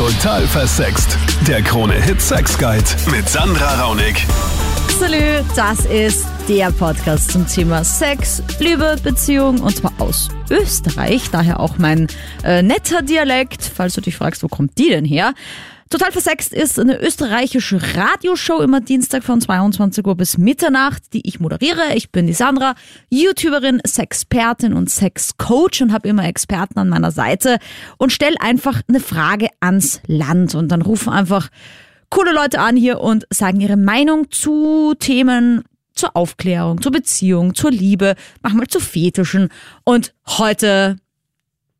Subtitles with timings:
[0.00, 1.18] Total versext.
[1.46, 4.26] Der Krone-Hit Sex Guide mit Sandra Raunig.
[4.98, 11.28] Salü, das ist der Podcast zum Thema Sex, Liebe, Beziehung und zwar aus Österreich.
[11.30, 12.06] Daher auch mein
[12.44, 15.34] äh, netter Dialekt, falls du dich fragst, wo kommt die denn her?
[15.90, 21.40] Total versext ist eine österreichische Radioshow immer Dienstag von 22 Uhr bis Mitternacht, die ich
[21.40, 21.96] moderiere.
[21.96, 22.76] Ich bin die Sandra,
[23.08, 27.58] YouTuberin, Sexpertin und Sexcoach und habe immer Experten an meiner Seite
[27.98, 30.54] und stelle einfach eine Frage ans Land.
[30.54, 31.48] Und dann rufen einfach
[32.08, 37.72] coole Leute an hier und sagen ihre Meinung zu Themen zur Aufklärung, zur Beziehung, zur
[37.72, 39.48] Liebe, manchmal zu Fetischen.
[39.82, 40.98] Und heute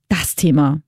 [0.09, 0.81] das Thema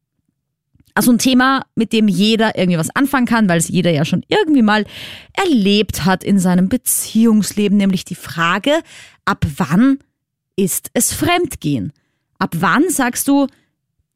[0.94, 4.24] also ein Thema, mit dem jeder irgendwie was anfangen kann, weil es jeder ja schon
[4.28, 4.84] irgendwie mal
[5.32, 8.80] erlebt hat in seinem Beziehungsleben, nämlich die Frage,
[9.24, 9.98] ab wann
[10.56, 11.92] ist es Fremdgehen?
[12.38, 13.46] Ab wann sagst du,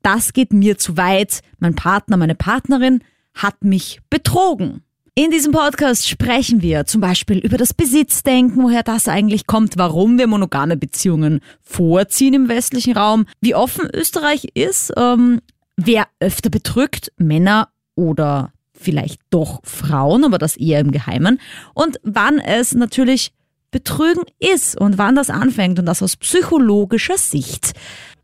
[0.03, 3.03] das geht mir zu weit, mein Partner, meine Partnerin
[3.35, 4.83] hat mich betrogen?
[5.19, 10.19] In diesem Podcast sprechen wir zum Beispiel über das Besitzdenken, woher das eigentlich kommt, warum
[10.19, 15.41] wir monogame Beziehungen vorziehen im westlichen Raum, wie offen Österreich ist, ähm,
[15.77, 21.41] Wer öfter betrügt, Männer oder vielleicht doch Frauen, aber das eher im Geheimen.
[21.75, 23.33] Und wann es natürlich
[23.71, 27.73] Betrügen ist und wann das anfängt und das aus psychologischer Sicht.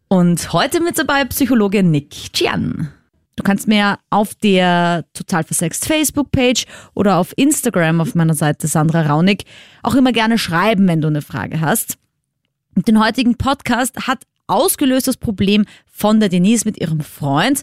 [0.09, 2.91] Und heute mit dabei Psychologe Nick Chian.
[3.37, 9.03] Du kannst mir auf der Total Versext Facebook-Page oder auf Instagram auf meiner Seite Sandra
[9.03, 9.45] Raunig
[9.83, 11.97] auch immer gerne schreiben, wenn du eine Frage hast.
[12.77, 17.63] Den heutigen Podcast hat ausgelöst das Problem von der Denise mit ihrem Freund.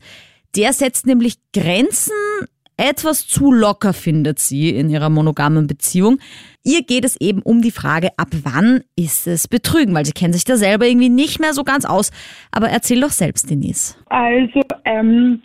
[0.56, 2.14] Der setzt nämlich Grenzen
[2.80, 6.20] etwas zu locker, findet sie in ihrer monogamen Beziehung.
[6.64, 10.34] Ihr geht es eben um die Frage, ab wann ist es Betrügen, weil sie kennt
[10.34, 12.12] sich da selber irgendwie nicht mehr so ganz aus.
[12.52, 13.98] Aber erzähl doch selbst, Denise.
[14.08, 15.42] Also, ähm,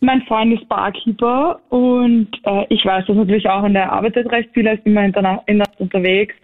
[0.00, 4.50] mein Freund ist Barkeeper und äh, ich weiß das natürlich auch und er arbeitet recht
[4.52, 6.34] viel, er ist immer in der Nacht unterwegs.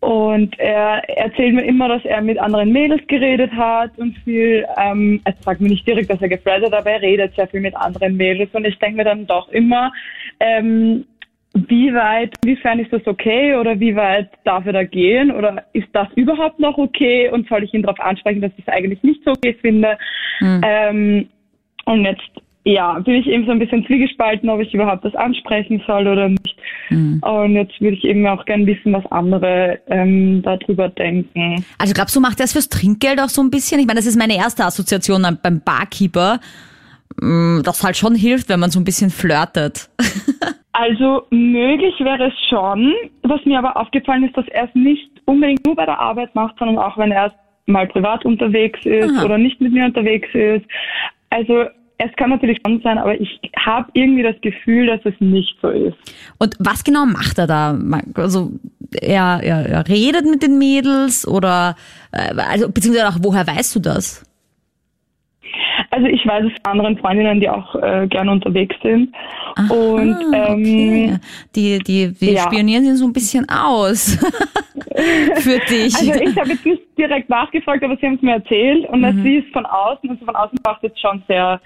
[0.00, 5.20] Und er erzählt mir immer, dass er mit anderen Mädels geredet hat und viel, ähm,
[5.24, 7.76] es sagt mir nicht direkt, dass er gefreut hat, aber er redet sehr viel mit
[7.76, 8.48] anderen Mädels.
[8.54, 9.92] Und ich denke mir dann doch immer,
[10.40, 11.04] ähm,
[11.52, 15.88] wie weit, wiefern ist das okay oder wie weit darf er da gehen oder ist
[15.92, 19.22] das überhaupt noch okay und soll ich ihn darauf ansprechen, dass ich es eigentlich nicht
[19.24, 19.98] so okay finde?
[20.40, 20.60] Mhm.
[20.64, 21.28] Ähm,
[21.86, 22.30] und jetzt
[22.64, 26.28] ja, bin ich eben so ein bisschen zwiegespalten, ob ich überhaupt das ansprechen soll oder
[26.28, 26.56] nicht.
[26.90, 27.20] Mhm.
[27.22, 31.64] Und jetzt würde ich eben auch gerne wissen, was andere ähm, darüber denken.
[31.78, 33.80] Also glaubst du, macht er es fürs Trinkgeld auch so ein bisschen?
[33.80, 36.40] Ich meine, das ist meine erste Assoziation beim Barkeeper,
[37.20, 39.88] mm, das halt schon hilft, wenn man so ein bisschen flirtet.
[40.72, 42.94] Also möglich wäre es schon.
[43.22, 46.58] Was mir aber aufgefallen ist, dass er es nicht unbedingt nur bei der Arbeit macht,
[46.58, 47.34] sondern auch wenn er
[47.66, 49.24] mal privat unterwegs ist Aha.
[49.24, 50.64] oder nicht mit mir unterwegs ist.
[51.28, 51.66] Also
[52.02, 55.68] es kann natürlich schon sein, aber ich habe irgendwie das Gefühl, dass es nicht so
[55.68, 55.96] ist.
[56.38, 57.78] Und was genau macht er da?
[58.14, 58.52] Also
[59.00, 61.76] er, er, er redet mit den Mädels oder
[62.12, 64.24] äh, also beziehungsweise auch woher weißt du das?
[65.90, 69.14] Also ich weiß es von anderen Freundinnen, die auch äh, gerne unterwegs sind.
[69.56, 71.16] Aha, und ähm, okay.
[71.56, 72.42] die, die, die ja.
[72.42, 74.16] spionieren sie so ein bisschen aus
[75.36, 75.94] für dich.
[75.96, 79.22] Also ich habe jetzt nicht direkt nachgefragt, aber sie haben es mir erzählt und mhm.
[79.22, 81.60] sie ist von außen, also von außen macht es schon sehr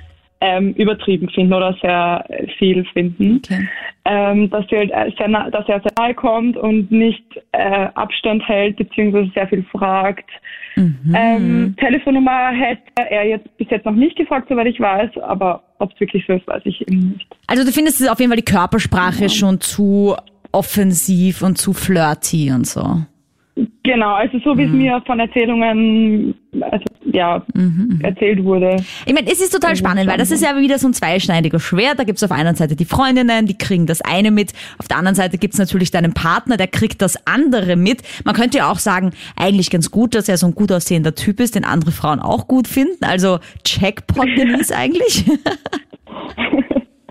[0.45, 2.25] ähm, übertrieben finden oder sehr
[2.59, 3.41] viel finden.
[3.45, 3.67] Okay.
[4.05, 7.89] Ähm, dass, sie halt äh, sehr nah, dass er sehr nahe kommt und nicht äh,
[7.95, 10.29] Abstand hält, beziehungsweise sehr viel fragt.
[10.77, 11.15] Mhm.
[11.15, 15.93] Ähm, Telefonnummer hätte er jetzt bis jetzt noch nicht gefragt, soweit ich weiß, aber ob
[15.95, 17.27] es wirklich so ist, weiß ich eben nicht.
[17.47, 19.29] Also du findest es auf jeden Fall die Körpersprache ja.
[19.31, 20.15] schon zu
[20.53, 22.99] offensiv und zu flirty und so.
[23.85, 24.79] Genau, also so wie es mhm.
[24.79, 28.01] mir von Erzählungen also, ja, mhm, mhm.
[28.01, 28.77] erzählt wurde.
[29.07, 32.01] Ich meine, es ist total spannend, weil das ist ja wieder so ein zweischneidiger Schwert.
[32.01, 34.53] Da gibt es auf einer Seite die Freundinnen, die kriegen das eine mit.
[34.79, 38.03] Auf der anderen Seite gibt es natürlich deinen Partner, der kriegt das andere mit.
[38.25, 41.39] Man könnte ja auch sagen, eigentlich ganz gut, dass er so ein gut aussehender Typ
[41.39, 43.05] ist, den andere Frauen auch gut finden.
[43.05, 45.25] Also Checkpot Denise eigentlich.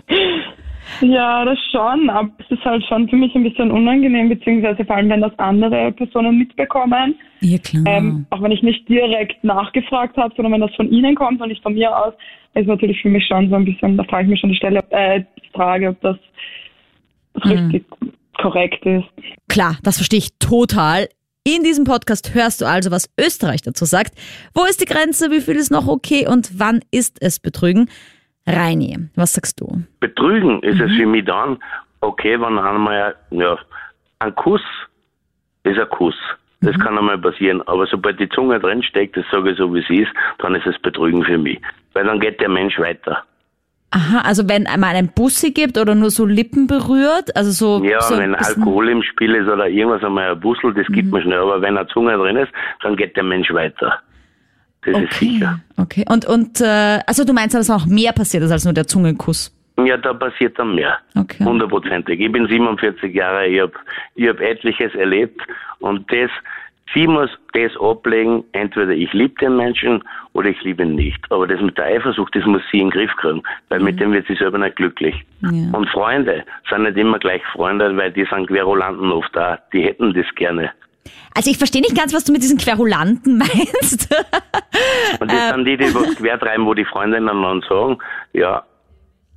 [1.02, 4.96] Ja, das schon, aber es ist halt schon für mich ein bisschen unangenehm, beziehungsweise vor
[4.96, 7.16] allem, wenn das andere Personen mitbekommen.
[7.42, 7.84] Ja, klar.
[7.86, 11.50] Ähm, auch wenn ich nicht direkt nachgefragt habe, sondern wenn das von ihnen kommt und
[11.50, 12.14] nicht von mir aus,
[12.56, 14.84] ist natürlich für mich schon so ein bisschen, da frage ich mich schon die Stelle,
[14.90, 16.18] äh, die Frage, ob das
[17.42, 17.52] hm.
[17.52, 17.86] richtig
[18.38, 19.06] korrekt ist.
[19.48, 21.08] Klar, das verstehe ich total.
[21.46, 24.14] In diesem Podcast hörst du also, was Österreich dazu sagt.
[24.54, 25.30] Wo ist die Grenze?
[25.30, 26.26] Wie viel ist noch okay?
[26.26, 27.90] Und wann ist es Betrügen?
[28.46, 29.84] Reini, was sagst du?
[30.00, 30.86] Betrügen ist mhm.
[30.86, 31.58] es für mich dann,
[32.02, 33.58] okay, wenn einmal ja,
[34.20, 34.62] ein Kuss
[35.64, 36.16] ist ein Kuss.
[36.62, 36.82] Das mhm.
[36.82, 37.62] kann einmal passieren.
[37.68, 40.66] Aber sobald die Zunge drin steckt, das sage ich so wie sie ist, dann ist
[40.66, 41.60] es Betrügen für mich.
[41.94, 43.24] Weil dann geht der Mensch weiter.
[43.92, 47.86] Aha, also wenn einmal einen Bussi gibt oder nur so Lippen berührt, also so.
[47.86, 48.36] Ja, so wenn Mhm.
[48.36, 51.40] Alkohol im Spiel ist oder irgendwas einmal ein Bussel, das gibt man schnell.
[51.40, 52.52] Aber wenn eine Zunge drin ist,
[52.82, 54.00] dann geht der Mensch weiter.
[54.86, 55.60] Das ist Okay, sicher.
[55.78, 56.06] okay.
[56.10, 59.52] Und, und äh, also du meinst, dass auch mehr passiert ist als nur der Zungenkuss?
[59.84, 60.98] Ja, da passiert dann mehr.
[61.16, 61.44] Okay.
[61.44, 62.20] Hundertprozentig.
[62.20, 63.72] Ich bin 47 Jahre, ich hab,
[64.16, 65.42] ich hab etliches erlebt
[65.80, 66.30] und das,
[66.94, 70.04] sie muss das ablegen, entweder ich liebe den Menschen
[70.34, 71.20] oder ich liebe ihn nicht.
[71.32, 74.12] Aber das mit der Eifersucht, das muss sie in den Griff kriegen, weil mit dem
[74.12, 75.16] wird sie selber nicht glücklich.
[75.42, 75.50] Ja.
[75.76, 80.14] Und Freunde sind nicht immer gleich Freunde, weil die sind Querulanten oft da, die hätten
[80.14, 80.70] das gerne.
[81.36, 84.08] Also ich verstehe nicht ganz, was du mit diesen Querulanten meinst.
[85.20, 87.98] Und das sind die, die was quer treiben, wo die Freundinnen dann sagen,
[88.34, 88.64] ja,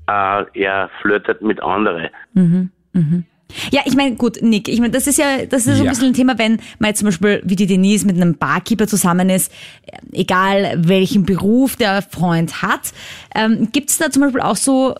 [0.08, 2.08] äh, er flirtet mit anderen.
[3.70, 5.90] Ja, ich meine, gut, Nick, ich meine, das ist ja, das ist so ein Ja.
[5.90, 9.30] bisschen ein Thema, wenn man jetzt zum Beispiel wie die Denise mit einem Barkeeper zusammen
[9.30, 9.52] ist,
[9.86, 12.92] äh, egal welchen Beruf der Freund hat,
[13.34, 14.94] ähm, gibt es da zum Beispiel auch so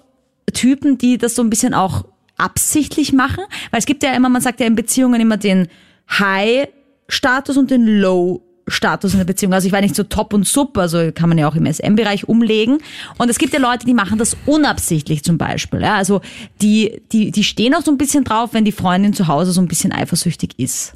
[0.53, 2.05] Typen, die das so ein bisschen auch
[2.39, 3.45] absichtlich machen?
[3.73, 5.69] Weil es gibt ja immer, man sagt ja in Beziehungen immer den
[6.11, 9.53] High-Status und den Low-Status in der Beziehung.
[9.53, 12.29] Also ich war nicht so top und sub, also kann man ja auch im SM-Bereich
[12.29, 12.79] umlegen.
[13.19, 15.81] Und es gibt ja Leute, die machen das unabsichtlich zum Beispiel.
[15.81, 15.97] Ja?
[15.97, 16.21] Also
[16.63, 19.61] die, die, die stehen auch so ein bisschen drauf, wenn die Freundin zu Hause so
[19.61, 20.95] ein bisschen eifersüchtig ist.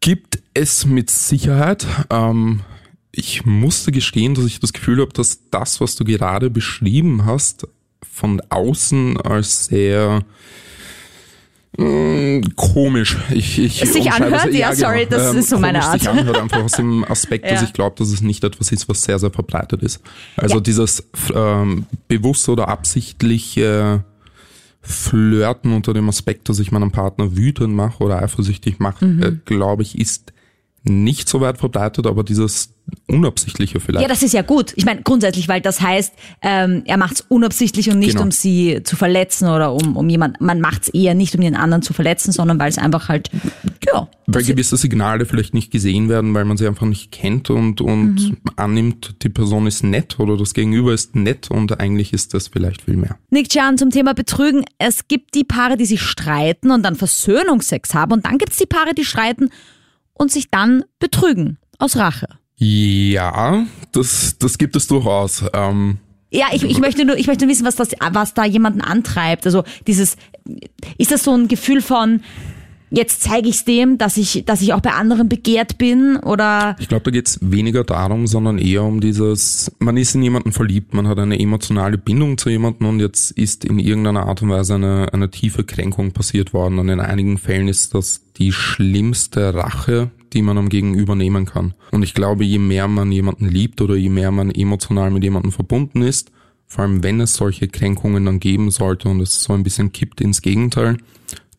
[0.00, 1.86] Gibt es mit Sicherheit.
[2.10, 2.60] Ähm,
[3.12, 7.68] ich musste gestehen, dass ich das Gefühl habe, dass das, was du gerade beschrieben hast,
[8.10, 10.24] von außen als sehr
[12.56, 13.16] komisch.
[13.30, 14.52] Ich, ich Es sich anhört?
[14.54, 16.18] Ja, sorry, das ist so meine komisch Sich Art.
[16.18, 17.66] anhört einfach aus dem Aspekt, dass Ja.
[17.66, 20.00] ich glaube, dass es nicht etwas ist, was sehr, sehr verbreitet ist.
[20.36, 21.04] Also dieses
[21.34, 24.04] ähm, bewusst oder absichtliche
[24.80, 29.22] Flirten unter dem Aspekt, dass ich meinen Partner wütend mache oder eifersüchtig mache, Mhm.
[29.22, 30.32] äh, glaube ich, ist
[30.84, 32.74] nicht so weit verbreitet, aber dieses
[33.06, 34.02] Unabsichtliche vielleicht.
[34.02, 34.72] Ja, das ist ja gut.
[34.74, 36.12] Ich meine, grundsätzlich, weil das heißt,
[36.42, 38.22] ähm, er macht es unabsichtlich und nicht, Genau.
[38.22, 41.54] um sie zu verletzen oder um, um jemand, man macht es eher nicht, um den
[41.54, 43.30] anderen zu verletzen, sondern weil es einfach halt,
[43.86, 44.08] ja.
[44.26, 48.14] weil gewisse Signale vielleicht nicht gesehen werden, weil man sie einfach nicht kennt und, und
[48.30, 48.36] Mhm.
[48.56, 52.82] annimmt, die Person ist nett oder das Gegenüber ist nett und eigentlich ist das vielleicht
[52.82, 53.16] viel mehr.
[53.30, 54.64] Nick Chan zum Thema Betrügen.
[54.78, 58.58] Es gibt die Paare, die sich streiten und dann Versöhnungsex haben und dann gibt es
[58.58, 59.50] die Paare, die streiten
[60.22, 62.28] und sich dann betrügen aus Rache.
[62.56, 65.44] Ja, das, das gibt es durchaus.
[65.52, 65.98] Ähm,
[66.30, 69.44] Ja, ich, ich möchte nur, ich möchte wissen, was das, was da jemanden antreibt.
[69.44, 70.16] Also dieses,
[70.96, 72.22] ist das so ein Gefühl von,
[72.92, 76.76] jetzt zeige ich es dem, dass ich, dass ich auch bei anderen begehrt bin oder?
[76.78, 80.52] Ich glaube, da geht es weniger darum, sondern eher um dieses, man ist in jemanden
[80.52, 84.50] verliebt, man hat eine emotionale Bindung zu jemandem und jetzt ist in irgendeiner Art und
[84.50, 86.78] Weise eine, eine tiefe Kränkung passiert worden.
[86.78, 91.74] Und in einigen Fällen ist das die schlimmste Rache, die man am Gegenüber nehmen kann.
[91.90, 95.52] Und ich glaube, je mehr man jemanden liebt oder je mehr man emotional mit jemandem
[95.52, 96.30] verbunden ist,
[96.66, 100.20] vor allem wenn es solche Kränkungen dann geben sollte und es so ein bisschen kippt
[100.20, 100.96] ins Gegenteil,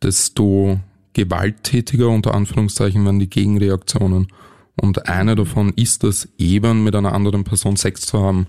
[0.02, 0.80] desto
[1.14, 4.28] gewalttätiger unter Anführungszeichen werden die Gegenreaktionen.
[4.76, 8.48] Und eine davon ist es eben, mit einer anderen Person Sex zu haben.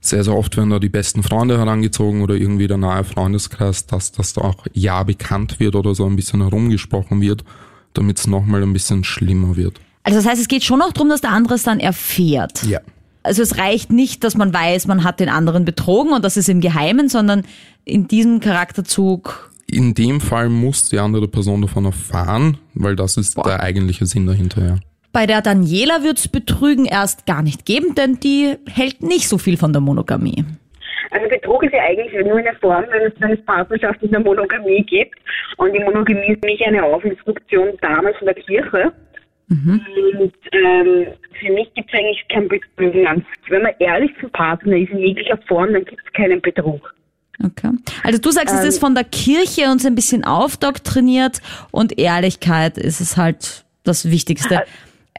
[0.00, 4.10] Sehr, sehr oft werden da die besten Freunde herangezogen oder irgendwie der nahe Freundeskreis, dass
[4.10, 7.44] das da auch ja bekannt wird oder so ein bisschen herumgesprochen wird,
[7.94, 9.80] damit es nochmal ein bisschen schlimmer wird.
[10.02, 12.64] Also das heißt, es geht schon auch darum, dass der andere es dann erfährt.
[12.64, 12.80] Ja.
[13.22, 16.48] Also es reicht nicht, dass man weiß, man hat den anderen betrogen und das ist
[16.48, 17.44] im Geheimen, sondern
[17.84, 19.51] in diesem Charakterzug.
[19.72, 24.26] In dem Fall muss die andere Person davon erfahren, weil das ist der eigentliche Sinn
[24.26, 24.76] dahinter, ja.
[25.12, 29.56] Bei der Daniela wird's Betrügen erst gar nicht geben, denn die hält nicht so viel
[29.56, 30.44] von der Monogamie.
[31.10, 34.20] Also Betrug ist ja eigentlich nur eine Form, wenn es, wenn es Partnerschaft in der
[34.20, 35.18] Monogamie gibt.
[35.56, 38.92] Und die Monogamie ist nämlich eine Aufinstruktion damals von der Kirche.
[39.48, 41.06] Und ähm,
[41.40, 43.50] für mich gibt es eigentlich kein Betrügen an sich.
[43.50, 46.94] Wenn man ehrlich zum Partner ist in jeglicher Form, dann gibt es keinen Betrug.
[47.44, 47.70] Okay.
[48.04, 53.00] Also du sagst, es ist von der Kirche uns ein bisschen aufdoktriniert und Ehrlichkeit ist
[53.00, 54.62] es halt das Wichtigste.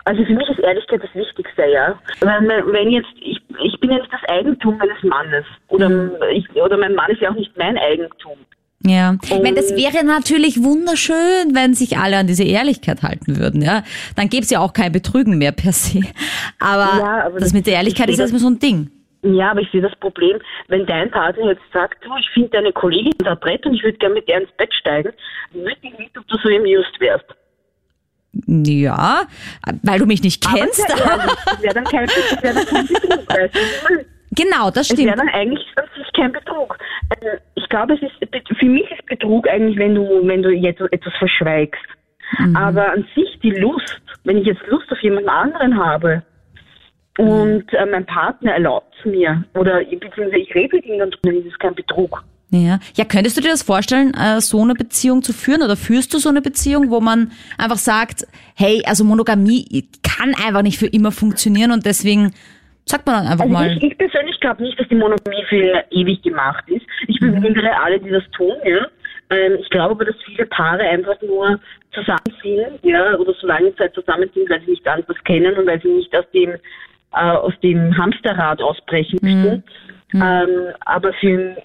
[0.06, 1.98] Also für mich ist Ehrlichkeit das Wichtigste, ja.
[2.20, 5.46] Wenn, wenn jetzt, ich, ich bin ja nicht das Eigentum meines Mannes.
[5.70, 5.90] Oder,
[6.32, 8.38] ich, oder mein Mann ist ja auch nicht mein Eigentum.
[8.86, 13.62] Ja, ich meine, das wäre natürlich wunderschön, wenn sich alle an diese Ehrlichkeit halten würden,
[13.62, 13.84] ja.
[14.18, 16.02] Dann gäbe es ja auch kein Betrügen mehr per se.
[16.60, 18.92] Aber, Ja, aber das das- mit der Ehrlichkeit ich ist erstmal so ein Ding.
[19.24, 22.74] Ja, aber ich sehe das Problem, wenn dein Partner jetzt sagt, du, ich finde deine
[22.74, 25.14] Kollegin da brett und ich würde gerne mit der ins Bett steigen,
[25.54, 27.26] wüsste ich nicht, ob du so amused wärst.
[28.48, 29.22] Ja,
[29.84, 30.90] weil du mich nicht Aber kennst.
[30.90, 33.28] Das wäre dann kein, das wäre dann kein Betrug.
[33.28, 34.06] du?
[34.32, 35.20] genau, das Es wäre stimmt.
[35.20, 36.78] dann eigentlich an sich kein Betrug.
[37.10, 40.82] Also ich glaube, es ist für mich ist Betrug eigentlich, wenn du, wenn du jetzt
[40.92, 41.82] etwas verschweigst.
[42.40, 42.56] Mhm.
[42.56, 46.24] Aber an sich die Lust, wenn ich jetzt Lust auf jemanden anderen habe,
[47.18, 49.44] Und äh, mein Partner erlaubt es mir.
[49.54, 52.24] Oder beziehungsweise ich rede mit ihm dann drüber, das ist kein Betrug.
[52.50, 52.80] Ja.
[52.96, 56.20] ja, könntest du dir das vorstellen, äh, so eine Beziehung zu führen oder führst du
[56.20, 61.12] so eine Beziehung, wo man einfach sagt, hey, also Monogamie kann einfach nicht für immer
[61.12, 62.34] funktionieren und deswegen
[62.86, 63.78] sagt man dann einfach Also mal.
[63.78, 66.86] ich, ich persönlich glaube nicht, dass die Monogamie für ewig gemacht ist.
[67.08, 68.86] Ich bewundere alle, die das tun, ja.
[69.30, 71.60] Ähm, ich glaube aber, dass viele Paare einfach nur
[71.94, 75.66] zusammen sind, ja, oder so lange Zeit zusammen sind, weil sie nicht anders kennen und
[75.66, 76.54] weil sie nicht aus dem,
[77.14, 79.64] aus dem Hamsterrad ausbrechen möchten.
[80.14, 81.56] Ähm, aber für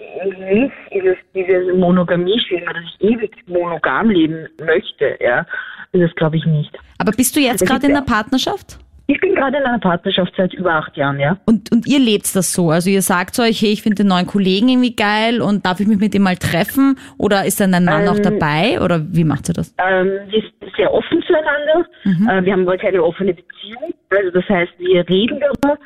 [0.40, 5.44] mich ist es diese Monogamie-Schema, dass ich ewig monogam leben möchte, ja,
[5.92, 6.74] ist das glaube ich nicht.
[6.98, 8.78] Aber bist du jetzt gerade in einer Partnerschaft?
[9.10, 11.38] Ich bin gerade in einer Partnerschaft seit über acht Jahren, ja.
[11.46, 12.70] Und, und ihr lebt das so?
[12.70, 15.86] Also ihr sagt euch, hey, ich finde den neuen Kollegen irgendwie geil und darf ich
[15.86, 16.98] mich mit dem mal treffen?
[17.16, 18.78] Oder ist dann dein Mann auch Ähm, dabei?
[18.82, 19.74] Oder wie macht ihr das?
[19.78, 21.88] Ähm, wir sind sehr offen zueinander.
[22.04, 23.94] Äh, wir haben aber keine offene Beziehung.
[24.10, 25.78] Also das heißt, wir reden darüber.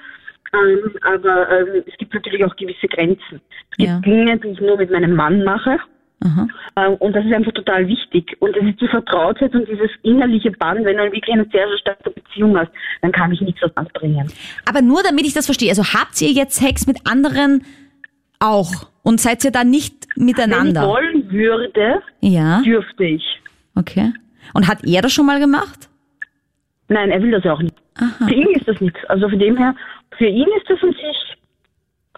[0.54, 3.40] Ähm, aber ähm, es gibt natürlich auch gewisse Grenzen.
[3.70, 4.00] Es gibt Ja.
[4.00, 5.78] Dinge, die ich nur mit meinem Mann mache.
[6.24, 6.46] Aha.
[6.76, 8.36] Ähm, und das ist einfach total wichtig.
[8.40, 10.84] Und das ist die Vertrautheit und dieses innerliche Band.
[10.84, 14.30] Wenn du wirklich eine sehr, sehr starke Beziehung hast, dann kann ich nichts anbringen.
[14.68, 17.64] Aber nur damit ich das verstehe, also habt ihr jetzt Sex mit anderen
[18.38, 18.70] auch?
[19.04, 20.86] Und seid ihr da nicht Wenn ich miteinander?
[20.86, 23.24] wollen würde, Ja, dürfte ich.
[23.74, 24.12] okay.
[24.54, 25.88] Und hat er das schon mal gemacht?
[26.88, 27.74] Nein, er will das ja auch nicht.
[28.18, 28.98] Für ihn ist das nichts.
[29.08, 29.74] Also von dem her,
[30.18, 31.36] für ihn ist das an sich,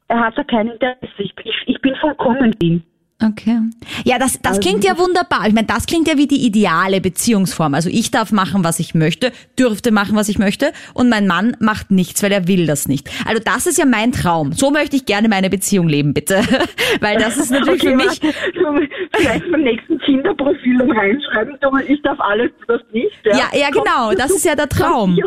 [0.09, 0.99] er hat da kein Interesse.
[1.19, 2.83] Ich, bin- ich, ich bin vollkommen für ihn.
[3.23, 3.59] Okay.
[4.05, 5.47] Ja, das, das klingt ja wunderbar.
[5.47, 7.75] Ich meine, das klingt ja wie die ideale Beziehungsform.
[7.75, 11.57] Also ich darf machen, was ich möchte, dürfte machen, was ich möchte und mein Mann
[11.61, 13.09] macht nichts, weil er will das nicht.
[13.27, 14.53] Also das ist ja mein Traum.
[14.53, 16.43] So möchte ich gerne meine Beziehung leben, bitte.
[17.01, 18.21] weil das ist natürlich für mich...
[18.21, 21.57] warte, vielleicht beim nächsten Kinderprofil reinschreiben,
[21.87, 23.15] ich darf alles, du das nicht.
[23.25, 25.19] Ja, ja, genau, das ist ja der Traum.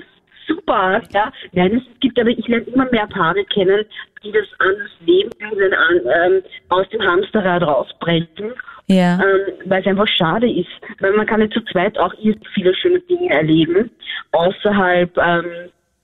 [0.68, 1.32] Ja, super, ja.
[1.54, 3.86] Nein, es gibt aber, ich lerne immer mehr Paare kennen,
[4.24, 8.54] die das anders leben, die an, ähm, aus dem Hamsterrad rausbrechen.
[8.90, 9.16] Ja.
[9.16, 10.70] ähm, weil es einfach schade ist.
[11.02, 12.14] Weil man kann ja zu zweit auch
[12.54, 13.90] viele schöne Dinge erleben,
[14.32, 15.46] außerhalb ähm,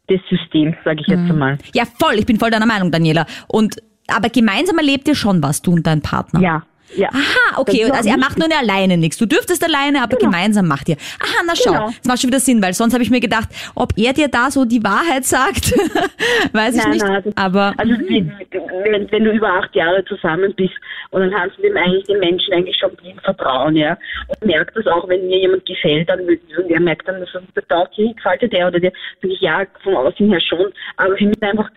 [0.10, 1.13] des Systems, sage ich Mhm.
[1.13, 1.58] jetzt einmal.
[1.74, 2.15] Ja, voll.
[2.15, 3.25] Ich bin voll deiner Meinung, Daniela.
[3.48, 3.77] Und
[4.10, 6.41] aber gemeinsam erlebt ihr schon was, du und dein Partner.
[6.41, 6.63] Ja,
[6.95, 7.09] ja.
[7.09, 7.89] Aha, okay.
[7.91, 9.17] Also er macht nur alleine nichts.
[9.17, 10.97] Du dürftest alleine, aber gemeinsem macht ihr.
[11.21, 11.71] Aha, na schau.
[11.71, 11.85] Genau.
[11.88, 14.50] Das macht schon wieder Sinn, weil sonst habe ich mir gedacht, ob er dir da
[14.51, 15.71] so die Wahrheit sagt,
[16.53, 17.05] weiß ich Nein, nicht.
[17.05, 18.31] nein, das- aber Also wenn,
[18.83, 20.73] wenn, wenn du über acht Jahre zusammen bist
[21.12, 23.97] und dann kannst du dem eigentlich den Menschen eigentlich schon blind vertrauen, ja.
[24.27, 27.41] Und merkt das auch, wenn mir jemand gefällt, dann und er merkt dann, dass er
[27.55, 30.71] sagt, okay, gefällt der oder der, sag ich ja, vom Aussehen her schon.
[30.97, 31.69] Aber für mich einfach,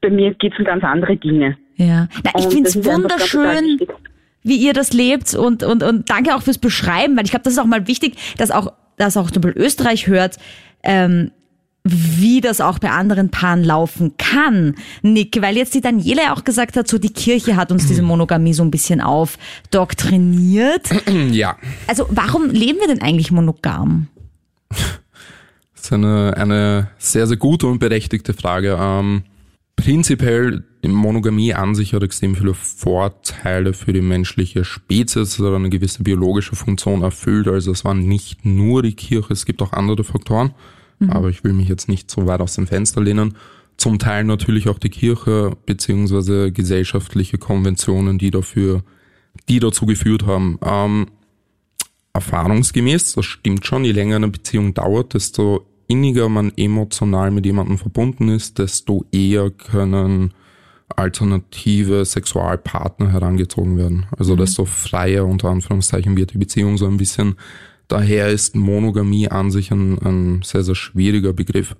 [0.00, 1.56] bei mir geht es um ganz andere Dinge.
[1.76, 2.06] ja.
[2.24, 3.78] Na, ich finde es wunderschön.
[4.44, 7.54] Wie ihr das lebt und, und, und danke auch fürs Beschreiben, weil ich glaube, das
[7.54, 10.36] ist auch mal wichtig, dass auch, dass auch zum Beispiel Österreich hört,
[10.82, 11.32] ähm,
[11.86, 16.44] wie das auch bei anderen Paaren laufen kann, Nick, weil jetzt die Daniela ja auch
[16.44, 20.88] gesagt hat, so die Kirche hat uns diese Monogamie so ein bisschen aufdoktriniert.
[21.30, 24.08] Ja, Also warum leben wir denn eigentlich monogam?
[24.70, 28.78] das ist eine, eine sehr, sehr gute und berechtigte Frage.
[28.80, 29.24] Ähm,
[29.76, 35.54] prinzipiell, die Monogamie an sich hat extrem viele Vorteile für die menschliche Spezies, es hat
[35.54, 37.48] eine gewisse biologische Funktion erfüllt.
[37.48, 40.54] Also es war nicht nur die Kirche, es gibt auch andere Faktoren.
[41.08, 43.34] Aber ich will mich jetzt nicht so weit aus dem Fenster lehnen.
[43.76, 48.84] Zum Teil natürlich auch die Kirche beziehungsweise gesellschaftliche Konventionen, die dafür,
[49.48, 50.58] die dazu geführt haben.
[50.62, 51.06] Ähm,
[52.12, 57.78] erfahrungsgemäß, das stimmt schon, je länger eine Beziehung dauert, desto inniger man emotional mit jemandem
[57.78, 60.32] verbunden ist, desto eher können
[60.88, 64.06] alternative Sexualpartner herangezogen werden.
[64.16, 67.36] Also desto freier unter Anführungszeichen wird die Beziehung so ein bisschen.
[67.88, 71.76] Daher ist Monogamie an sich ein, ein sehr, sehr schwieriger Begriff.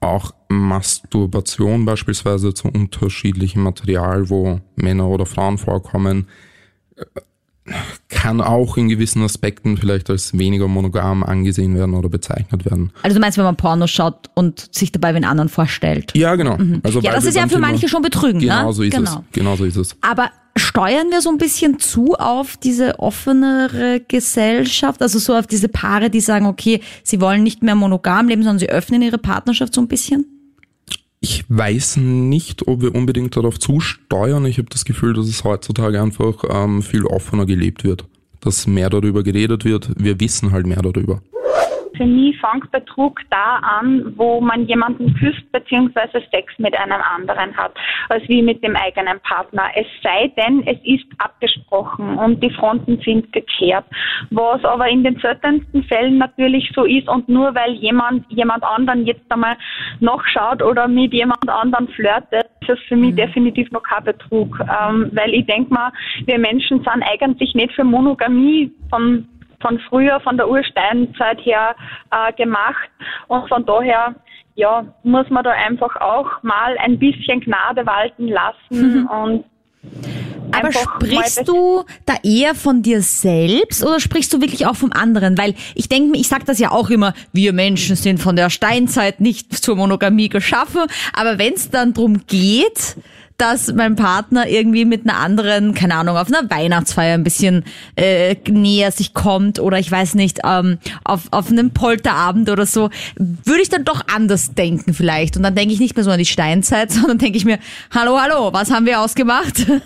[0.00, 6.28] Auch Masturbation beispielsweise zu unterschiedlichem Material, wo Männer oder Frauen vorkommen,
[8.08, 12.92] kann auch in gewissen Aspekten vielleicht als weniger monogam angesehen werden oder bezeichnet werden.
[13.02, 16.12] Also du meinst, wenn man Porno schaut und sich dabei den anderen vorstellt?
[16.16, 16.56] Ja, genau.
[16.82, 18.72] Also Ja, das ist ja für Thema- manche schon betrügend, Genau ne?
[18.72, 19.10] so ist Genau.
[19.10, 19.32] es.
[19.32, 19.96] Genau so ist es.
[20.00, 25.68] Aber steuern wir so ein bisschen zu auf diese offenere Gesellschaft, also so auf diese
[25.68, 29.74] Paare, die sagen, okay, sie wollen nicht mehr monogam leben, sondern sie öffnen ihre Partnerschaft
[29.74, 30.26] so ein bisschen?
[31.30, 34.46] Ich weiß nicht, ob wir unbedingt darauf zusteuern.
[34.46, 38.06] Ich habe das Gefühl, dass es heutzutage einfach ähm, viel offener gelebt wird.
[38.40, 39.90] Dass mehr darüber geredet wird.
[39.98, 41.20] Wir wissen halt mehr darüber.
[41.96, 46.20] Für mich fängt Betrug da an, wo man jemanden küsst bzw.
[46.30, 47.72] Sex mit einem anderen hat,
[48.08, 49.64] als wie mit dem eigenen Partner.
[49.74, 53.84] Es sei denn, es ist abgesprochen und die Fronten sind gekehrt.
[54.30, 59.06] Was aber in den seltensten Fällen natürlich so ist und nur weil jemand jemand anderen
[59.06, 59.56] jetzt einmal
[60.00, 64.58] nachschaut oder mit jemand anderen flirtet, ist das für mich definitiv noch kein Betrug.
[64.60, 65.92] Ähm, weil ich denke mal,
[66.26, 69.26] wir Menschen sind eigentlich nicht für Monogamie von
[69.60, 71.74] von früher, von der Ursteinzeit her
[72.10, 72.88] äh, gemacht.
[73.26, 74.14] Und von daher
[74.58, 79.06] ja, muss man da einfach auch mal ein bisschen Gnade walten lassen Mhm.
[79.06, 79.44] und
[80.50, 85.38] Aber sprichst du da eher von dir selbst oder sprichst du wirklich auch vom anderen?
[85.38, 88.50] Weil ich denke mir, ich sage das ja auch immer, wir Menschen sind von der
[88.50, 92.96] Steinzeit nicht zur Monogamie geschaffen, aber wenn es dann drum geht,
[93.38, 97.64] dass mein Partner irgendwie mit einer anderen, keine Ahnung, auf einer Weihnachtsfeier ein bisschen
[97.94, 102.90] äh, näher sich kommt oder ich weiß nicht, ähm, auf, auf einem Polterabend oder so,
[103.16, 105.36] würde ich dann doch anders denken vielleicht.
[105.36, 107.60] Und dann denke ich nicht mehr so an die Steinzeit, sondern denke ich mir,
[107.94, 109.66] hallo, hallo, was haben wir ausgemacht?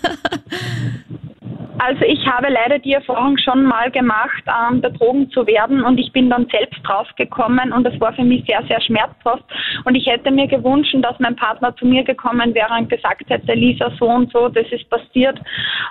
[1.85, 6.13] Also ich habe leider die Erfahrung schon mal gemacht, ähm, betrogen zu werden und ich
[6.13, 9.43] bin dann selbst draufgekommen und das war für mich sehr, sehr schmerzhaft.
[9.83, 13.53] Und ich hätte mir gewünscht, dass mein Partner zu mir gekommen wäre und gesagt hätte,
[13.53, 15.37] Lisa, so und so, das ist passiert.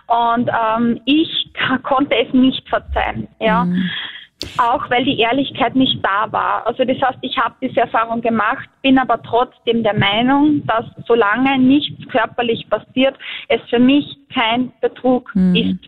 [0.06, 1.50] Und ähm, ich
[1.82, 3.66] konnte es nicht verzeihen, ja.
[4.58, 6.66] Auch weil die Ehrlichkeit nicht da war.
[6.66, 11.58] Also das heißt, ich habe diese Erfahrung gemacht, bin aber trotzdem der Meinung, dass solange
[11.58, 13.16] nichts körperlich passiert,
[13.49, 15.78] es für mich kein Betrug ist.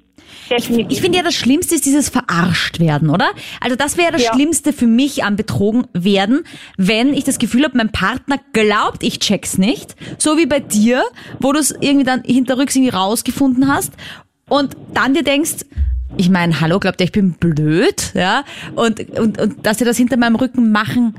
[0.50, 0.90] Definitiv.
[0.90, 3.30] Ich finde ja, das Schlimmste ist dieses verarscht werden, oder?
[3.61, 4.34] Also das wäre das Ja.
[4.34, 6.44] Schlimmste für mich am betrogen werden,
[6.76, 11.02] wenn ich das Gefühl habe, mein Partner glaubt, ich check's nicht, so wie bei dir,
[11.40, 13.94] wo du es irgendwie dann hinterrücks irgendwie rausgefunden hast
[14.49, 15.64] und dann dir denkst,
[16.16, 18.44] ich meine, hallo, glaubt ihr, ich bin blöd, ja?
[18.75, 21.14] Und, und, und dass er das hinter meinem Rücken machen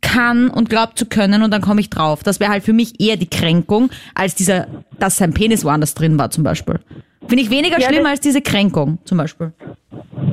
[0.00, 2.22] kann und glaubt zu können und dann komme ich drauf.
[2.22, 4.66] Das wäre halt für mich eher die Kränkung, als dieser,
[4.98, 6.78] dass sein Penis woanders drin war zum Beispiel.
[7.26, 9.52] Finde ich weniger Ja, schlimm als diese Kränkung zum Beispiel.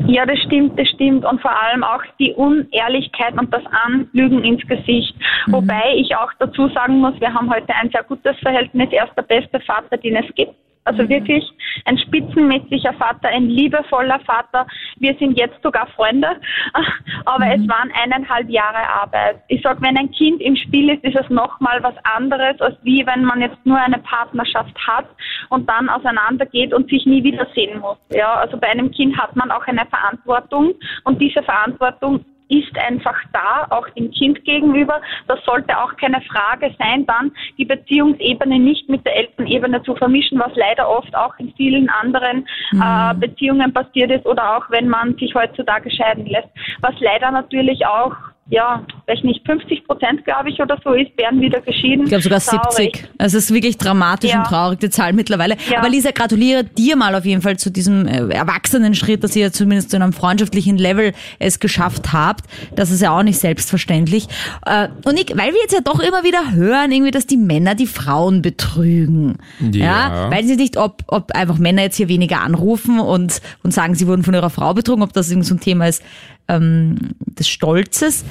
[0.07, 1.23] Ja, das stimmt, das stimmt.
[1.23, 5.15] Und vor allem auch die Unehrlichkeit und das Anlügen ins Gesicht.
[5.47, 8.89] Wobei ich auch dazu sagen muss, wir haben heute ein sehr gutes Verhältnis.
[8.91, 10.53] Er ist der beste Vater, den es gibt.
[10.83, 11.43] Also wirklich
[11.85, 14.65] ein spitzenmäßiger Vater, ein liebevoller Vater.
[14.97, 16.27] Wir sind jetzt sogar Freunde,
[17.25, 19.41] aber es waren eineinhalb Jahre Arbeit.
[19.47, 23.05] Ich sag, wenn ein Kind im Spiel ist, ist es nochmal was anderes, als wie
[23.05, 25.05] wenn man jetzt nur eine Partnerschaft hat
[25.49, 27.97] und dann auseinandergeht und sich nie wiedersehen muss.
[28.09, 33.17] Ja, also bei einem Kind hat man auch eine Verantwortung und diese Verantwortung ist einfach
[33.31, 35.01] da, auch dem Kind gegenüber.
[35.27, 40.37] Das sollte auch keine Frage sein, dann die Beziehungsebene nicht mit der Elternebene zu vermischen,
[40.39, 45.15] was leider oft auch in vielen anderen äh, Beziehungen passiert ist oder auch wenn man
[45.17, 46.49] sich heutzutage scheiden lässt.
[46.81, 48.13] Was leider natürlich auch,
[48.51, 52.03] ja, weiß nicht, 50 Prozent, glaube ich, oder so ist, werden wieder geschieden.
[52.03, 52.97] Ich glaube sogar Traurig.
[52.97, 53.09] 70.
[53.17, 54.39] Also es ist wirklich dramatisch Ja.
[54.39, 55.55] und traurig, die Zahl mittlerweile.
[55.71, 55.79] Ja.
[55.79, 59.53] Aber Lisa, gratuliere dir mal auf jeden Fall zu diesem äh, erwachsenen Schritt, dass ihr
[59.53, 62.43] zumindest zu einem freundschaftlichen Level es geschafft habt.
[62.75, 64.27] Das ist ja auch nicht selbstverständlich.
[64.65, 67.73] Äh, und ich, weil wir jetzt ja doch immer wieder hören, irgendwie, dass die Männer
[67.73, 69.37] die Frauen betrügen.
[69.71, 70.29] Ja.
[70.29, 74.07] Weiß ich nicht, ob, ob einfach Männer jetzt hier weniger anrufen und, und sagen, sie
[74.07, 76.03] wurden von ihrer Frau betrogen, ob das irgend so ein Thema ist
[76.51, 78.25] ähm, des Stolzes.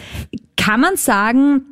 [0.56, 1.62] Kann man sagen,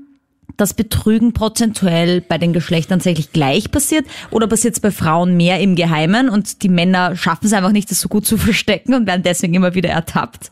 [0.59, 5.61] dass Betrügen prozentuell bei den Geschlechtern tatsächlich gleich passiert oder passiert es bei Frauen mehr
[5.61, 9.07] im Geheimen und die Männer schaffen es einfach nicht, das so gut zu verstecken und
[9.07, 10.51] werden deswegen immer wieder ertappt?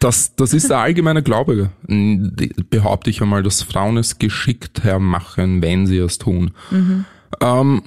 [0.00, 1.70] Das, das ist der allgemeine Glaube,
[2.70, 6.52] behaupte ich einmal, dass Frauen es geschickter machen, wenn sie es tun.
[7.40, 7.82] Ähm,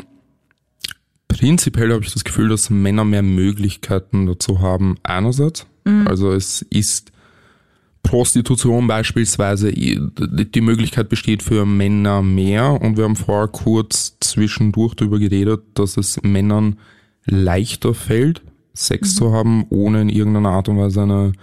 [1.27, 5.65] prinzipiell habe ich das Gefühl, dass Männer mehr Möglichkeiten dazu haben, einerseits.
[6.05, 7.10] Also es ist
[8.03, 15.19] Prostitution beispielsweise, die Möglichkeit besteht für Männer mehr und wir haben vorher kurz zwischendurch darüber
[15.19, 16.77] geredet, dass es Männern
[17.25, 18.41] leichter fällt,
[18.73, 21.33] Sex zu haben, ohne in irgendeiner Art und Weise eine,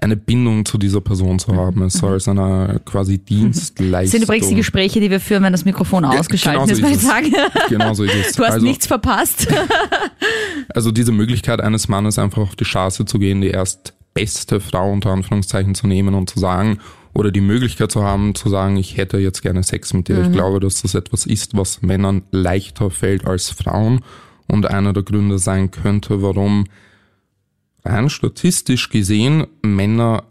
[0.00, 1.82] eine Bindung zu dieser Person zu haben.
[1.82, 3.92] Es soll als eine quasi Dienstleistung.
[4.02, 6.82] Das sind übrigens die Gespräche, die wir führen, wenn das Mikrofon ausgeschaltet genau so ist,
[6.82, 7.08] weil ich ist es.
[7.08, 8.32] sage, Genau so ist es.
[8.32, 9.48] du hast Also- nichts verpasst.
[10.70, 14.92] Also diese Möglichkeit eines Mannes einfach auf die Straße zu gehen, die erst beste Frau
[14.92, 16.78] unter Anführungszeichen zu nehmen und zu sagen,
[17.14, 20.22] oder die Möglichkeit zu haben, zu sagen, ich hätte jetzt gerne Sex mit dir.
[20.22, 24.00] Ich glaube, dass das etwas ist, was Männern leichter fällt als Frauen
[24.46, 26.66] und einer der Gründe sein könnte, warum
[27.84, 30.24] rein statistisch gesehen Männer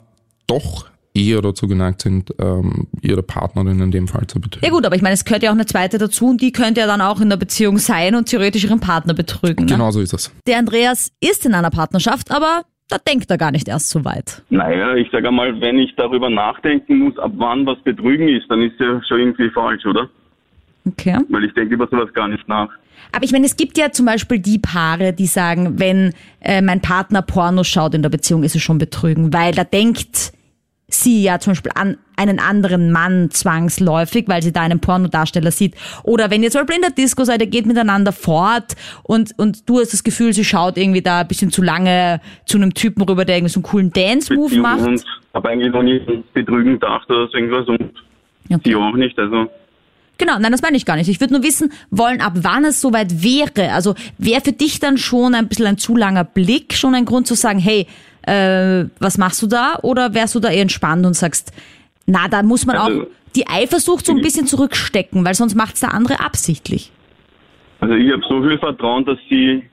[0.47, 4.65] doch eher dazu geneigt sind, ähm, ihre Partnerin in dem Fall zu betrügen.
[4.65, 6.79] Ja gut, aber ich meine, es gehört ja auch eine zweite dazu und die könnte
[6.81, 9.65] ja dann auch in der Beziehung sein und theoretisch ihren Partner betrügen.
[9.65, 9.71] Ne?
[9.71, 10.31] Genau so ist es.
[10.45, 14.41] Der Andreas ist in einer Partnerschaft, aber da denkt er gar nicht erst so weit.
[14.50, 18.62] Naja, ich sage einmal, wenn ich darüber nachdenken muss, ab wann was Betrügen ist, dann
[18.62, 20.10] ist ja schon irgendwie falsch, oder?
[20.88, 21.17] Okay.
[21.30, 22.69] Weil ich denke über sowas gar nicht nach.
[23.12, 26.82] Aber ich meine, es gibt ja zum Beispiel die Paare, die sagen, wenn äh, mein
[26.82, 30.34] Partner Porno schaut in der Beziehung, ist es schon betrügen, weil da denkt
[30.89, 35.76] sie ja zum Beispiel an einen anderen Mann zwangsläufig, weil sie da einen Pornodarsteller sieht.
[36.04, 39.69] Oder wenn ihr zum Beispiel in der Disco seid, ihr geht miteinander fort und, und
[39.69, 43.04] du hast das Gefühl, sie schaut irgendwie da ein bisschen zu lange zu einem Typen
[43.04, 44.88] rüber, der irgendwie so einen coolen Dance-Move macht.
[44.88, 46.00] Und habe eigentlich noch nie
[46.34, 47.91] betrügen gedacht oder so irgendwas und
[48.50, 48.62] Okay.
[48.69, 49.19] die auch nicht.
[49.19, 49.47] Also
[50.17, 51.10] Genau, nein, das meine ich gar nicht.
[51.10, 53.73] Ich würde nur wissen wollen, ab wann es soweit wäre.
[53.73, 57.28] Also wäre für dich dann schon ein bisschen ein zu langer Blick schon ein Grund
[57.28, 57.86] zu sagen, hey,
[58.27, 59.79] äh, was machst du da?
[59.81, 61.51] Oder wärst du da eher entspannt und sagst,
[62.05, 65.79] na, da muss man Also- auch die Eifersucht so ein bisschen zurückstecken, weil sonst macht's
[65.79, 66.91] der andere absichtlich.
[67.79, 69.63] Also ich habe so viel Vertrauen, dass sie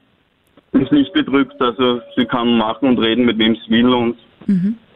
[0.72, 1.58] mich nicht betrügt.
[1.60, 4.16] Also sie kann machen und reden, mit wem sie will und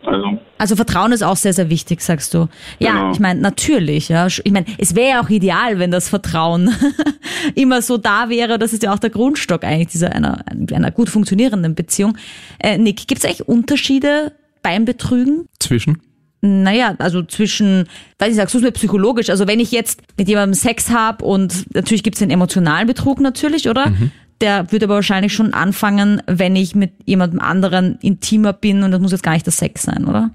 [0.09, 2.49] also Also Vertrauen ist auch sehr, sehr wichtig, sagst du.
[2.79, 3.13] Ja, Genau.
[3.13, 4.27] ich meine, natürlich, ja.
[4.27, 6.71] Ich meine, es wäre ja auch ideal, wenn das Vertrauen
[7.55, 8.59] immer so da wäre.
[8.59, 12.17] Das ist ja auch der Grundstock eigentlich dieser einer, einer gut funktionierenden Beziehung.
[12.59, 15.47] Äh, Nick, gibt es eigentlich Unterschiede beim Betrügen?
[15.61, 15.99] Zwischen?
[16.41, 17.89] Naja, also zwischen,
[18.21, 21.25] weiß ich, sagst du es mir psychologisch, also wenn ich jetzt mit jemandem Sex habe
[21.25, 23.93] und natürlich gibt es den emotionalen Betrug natürlich, oder?
[24.41, 29.01] Der würde aber wahrscheinlich schon anfangen, wenn ich mit jemandem anderen intimer bin und das
[29.01, 30.31] muss jetzt gar nicht der Sex sein, oder?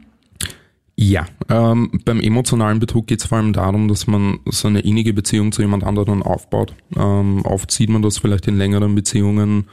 [0.96, 5.14] Ja, ähm, beim emotionalen Betrug geht es vor allem darum, dass man so eine innige
[5.14, 6.76] Beziehung zu jemand anderem aufbaut.
[6.96, 9.66] Ähm, oft sieht man das vielleicht in längeren Beziehungen,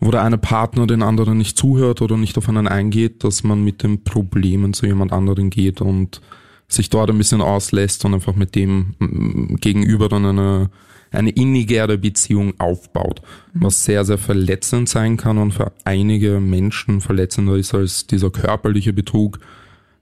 [0.00, 3.62] wo der eine Partner den anderen nicht zuhört oder nicht auf einen eingeht, dass man
[3.62, 6.20] mit den Problemen zu jemand anderem geht und
[6.68, 10.70] sich dort ein bisschen auslässt und einfach mit dem mm, Gegenüber dann eine,
[11.10, 13.22] eine innigere Beziehung aufbaut,
[13.54, 18.92] was sehr, sehr verletzend sein kann und für einige Menschen verletzender ist als dieser körperliche
[18.92, 19.38] Betrug,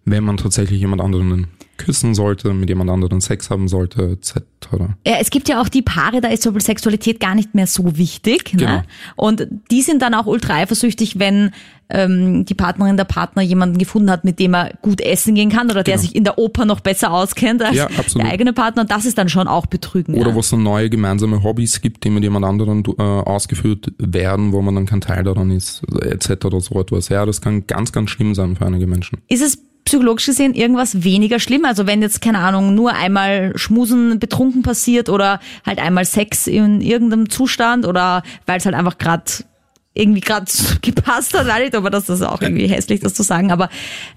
[0.05, 4.43] wenn man tatsächlich jemand anderen küssen sollte, mit jemand anderen Sex haben sollte, etc.
[5.07, 7.67] Ja, es gibt ja auch die Paare, da ist zum Beispiel Sexualität gar nicht mehr
[7.67, 8.45] so wichtig.
[8.45, 8.67] Genau.
[8.67, 8.85] Ne?
[9.17, 11.51] Und die sind dann auch ultra eifersüchtig, wenn
[11.91, 15.71] ähm, die Partnerin, der Partner jemanden gefunden hat, mit dem er gut essen gehen kann
[15.71, 16.03] oder der Genau.
[16.03, 18.83] sich in der Oper noch besser auskennt als Ja, der eigene Partner.
[18.83, 20.15] Und das ist dann schon auch Betrügen.
[20.15, 20.35] Oder ja.
[20.35, 24.63] wo es so neue gemeinsame Hobbys gibt, die mit jemand anderen äh, ausgeführt werden, wo
[24.63, 26.47] man dann kein Teil daran ist, etc.
[26.47, 27.09] oder so etwas.
[27.11, 29.19] Ja, das kann ganz, ganz schlimm sein für einige Menschen.
[29.29, 29.59] Ist es
[29.95, 31.65] psychologisch gesehen irgendwas weniger schlimm?
[31.65, 36.81] Also wenn jetzt, keine Ahnung, nur einmal Schmusen betrunken passiert oder halt einmal Sex in
[36.81, 39.25] irgendeinem Zustand oder weil es halt einfach gerade
[39.93, 40.51] irgendwie gerade
[40.83, 43.69] gepasst hat, weiß nicht, aber das ist auch irgendwie hässlich, das zu sagen, aber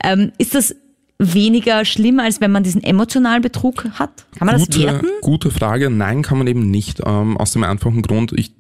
[0.03, 0.75] ähm, ist das
[1.19, 4.25] weniger schlimm, als wenn man diesen emotionalen Betrug hat?
[4.37, 5.07] Kann man das gute, werten?
[5.21, 5.91] gute Frage.
[5.91, 7.01] Nein, kann man eben nicht.
[7.05, 8.53] Ähm, aus dem einfachen Grund, ich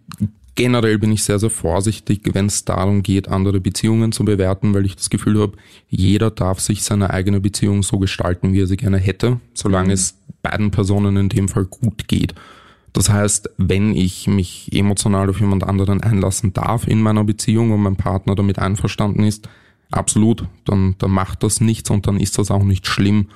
[0.57, 4.85] generell bin ich sehr, sehr vorsichtig, wenn es darum geht, andere Beziehungen zu bewerten, weil
[4.85, 5.53] ich das Gefühl habe,
[5.87, 10.17] jeder darf sich seine eigene Beziehung so gestalten, wie er sie gerne hätte, solange es
[10.41, 12.33] beiden Personen in dem Fall gut geht.
[12.91, 17.81] Das heißt, wenn ich mich emotional auf jemand anderen einlassen darf in meiner Beziehung und
[17.81, 19.47] mein Partner damit einverstanden ist,
[19.91, 23.27] absolut, dann, dann macht das nichts und dann ist das auch nicht schlimm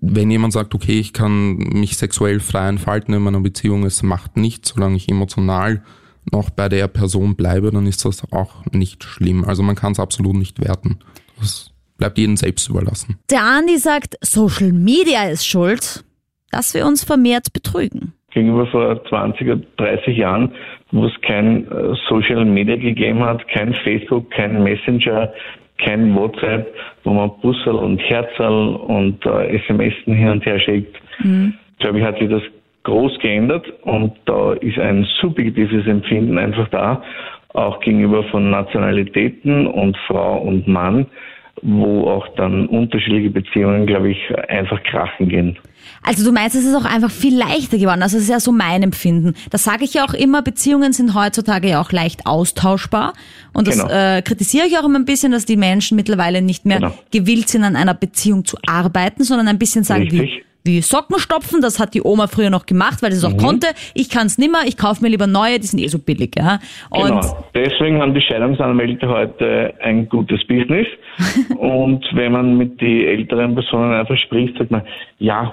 [0.00, 4.36] wenn jemand sagt, okay, ich kann mich sexuell frei entfalten in meiner Beziehung, es macht
[4.36, 5.82] nichts, solange ich emotional
[6.32, 9.44] noch bei der Person bleibe, dann ist das auch nicht schlimm.
[9.44, 10.98] Also man kann es absolut nicht werten.
[11.38, 13.18] Das bleibt jedem selbst überlassen.
[13.30, 16.04] Der Andi sagt, Social Media ist schuld,
[16.50, 18.14] dass wir uns vermehrt betrügen.
[18.32, 20.52] gegenüber vor 20 oder 30 Jahren,
[20.92, 25.32] wo es kein äh, Social Media gegeben hat, kein Facebook, kein Messenger,
[25.78, 30.96] kein WhatsApp, wo man Bussel und Herzerl und äh, SMS hin und her schickt.
[31.78, 32.42] Glaube ich, hat sich das
[32.84, 37.02] groß geändert und da ist ein subjektives Empfinden einfach da,
[37.54, 41.06] auch gegenüber von Nationalitäten und Frau und Mann,
[41.62, 45.58] wo auch dann unterschiedliche Beziehungen, glaube ich, einfach krachen gehen.
[46.06, 48.02] Also du meinst, es ist auch einfach viel leichter geworden.
[48.02, 49.34] Also das ist ja so mein Empfinden.
[49.50, 53.14] Das sage ich ja auch immer, Beziehungen sind heutzutage ja auch leicht austauschbar.
[53.54, 53.90] Und das Genau.
[53.90, 56.94] äh, kritisiere ich auch immer ein bisschen, dass die Menschen mittlerweile nicht mehr Genau.
[57.10, 61.60] gewillt sind, an einer Beziehung zu arbeiten, sondern ein bisschen sagen wie, wie Socken stopfen.
[61.62, 63.36] Das hat die Oma früher noch gemacht, weil sie es auch Mhm.
[63.46, 63.66] konnte.
[63.94, 66.34] Ich kann es nimmer, ich kaufe mir lieber neue, die sind eh so billig.
[66.36, 66.58] Ja?
[66.90, 67.44] Und Genau.
[67.54, 70.86] Deswegen haben die Scheidungsanwälte heute ein gutes Business.
[71.58, 74.82] und wenn man mit den älteren Personen einfach spricht, sagt man,
[75.18, 75.52] ja,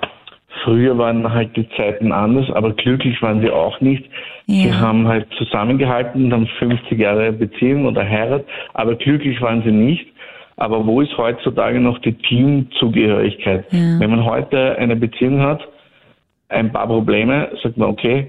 [0.64, 4.04] früher waren halt die Zeiten anders, aber glücklich waren sie auch nicht.
[4.48, 4.80] Sie Ja.
[4.80, 10.08] haben halt zusammengehalten und haben 50 Jahre Beziehung oder Heirat, aber glücklich waren sie nicht.
[10.58, 13.66] Aber wo ist heutzutage noch die Teamzugehörigkeit?
[13.72, 14.00] Ja.
[14.00, 15.68] Wenn man heute eine Beziehung hat,
[16.50, 18.28] ein paar Probleme, sagt man, okay,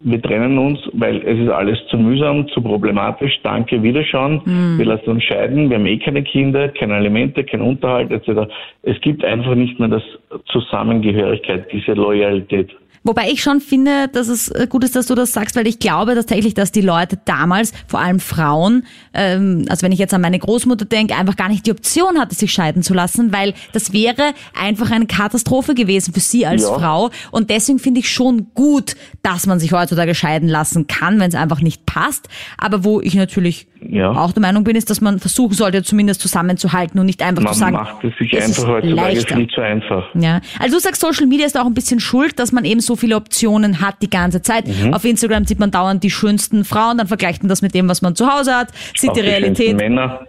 [0.00, 4.42] wir trennen uns, weil es ist alles zu mühsam, zu problematisch, danke, Wiederschauen,
[4.78, 8.50] wir lassen uns scheiden, wir haben eh keine Kinder, keine Alimente, kein Unterhalt etc.
[8.82, 10.02] Es gibt einfach nicht mehr das
[10.46, 12.70] Zusammengehörigkeit, diese Loyalität.
[13.06, 15.78] Wobei ich schon finde, dass es äh, gut ist, dass du das sagst, weil ich
[15.78, 20.22] glaube tatsächlich, dass die Leute damals, vor allem Frauen, ähm, also wenn ich jetzt an
[20.22, 23.92] meine Großmutter denke, einfach gar nicht die Option hatte, sich scheiden zu lassen, weil das
[23.92, 26.72] wäre einfach eine Katastrophe gewesen für sie als Ja.
[26.78, 27.10] Frau.
[27.30, 31.34] Und deswegen finde ich schon gut, dass man sich heutzutage scheiden lassen kann, wenn es
[31.34, 32.28] einfach nicht passt.
[32.56, 34.10] Aber wo ich natürlich Ja.
[34.12, 37.52] auch der Meinung bin, ist, dass man versuchen sollte, zumindest zusammenzuhalten und nicht einfach Man
[37.52, 39.36] zu sagen, macht es sich es ist einfach heutzutage leichter.
[39.36, 40.04] viel zu einfach.
[40.14, 42.96] Ja, also du sagst, Social Media ist auch ein bisschen schuld, dass man eben so
[42.96, 44.66] viele Optionen hat die ganze Zeit.
[44.66, 44.94] Mhm.
[44.94, 48.02] Auf Instagram sieht man dauernd die schönsten Frauen, dann vergleicht man das mit dem, was
[48.02, 49.82] man zu Hause hat, sieht Auch die die Realität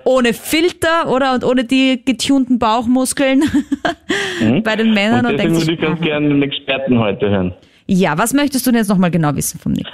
[0.03, 3.43] ohne Filter oder und ohne die getunten Bauchmuskeln
[4.63, 5.25] bei den Männern Mhm.
[5.25, 7.53] Und und, deswegen würde ich ganz gerne den Experten heute hören.
[7.87, 9.87] ja, was möchtest du denn jetzt nochmal genau wissen von Nick?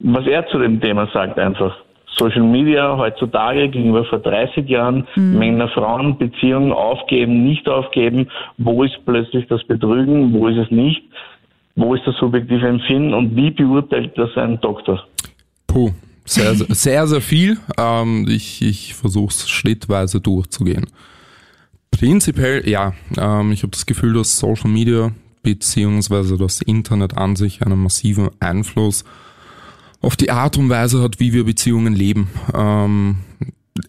[0.00, 1.76] Was er zu dem Thema sagt einfach.
[2.20, 5.38] Social Media heutzutage gegenüber vor 30 Jahren, Mhm.
[5.38, 8.28] Männer, Frauen, Beziehungen aufgeben, nicht aufgeben,
[8.58, 11.02] wo ist plötzlich das Betrügen, wo ist es nicht,
[11.76, 15.02] wo ist das subjektive Empfinden und wie beurteilt das ein Doktor?
[15.66, 15.90] Puh,
[16.26, 17.56] sehr, sehr, sehr, viel.
[17.78, 20.86] Ähm, ich ich versuche es schrittweise durchzugehen.
[21.90, 27.62] Prinzipiell, ja, ähm, ich habe das Gefühl, dass Social Media beziehungsweise das Internet an sich
[27.62, 29.04] einen massiven Einfluss
[30.00, 32.30] auf die Art und Weise hat, wie wir Beziehungen leben.
[32.54, 33.16] Ähm,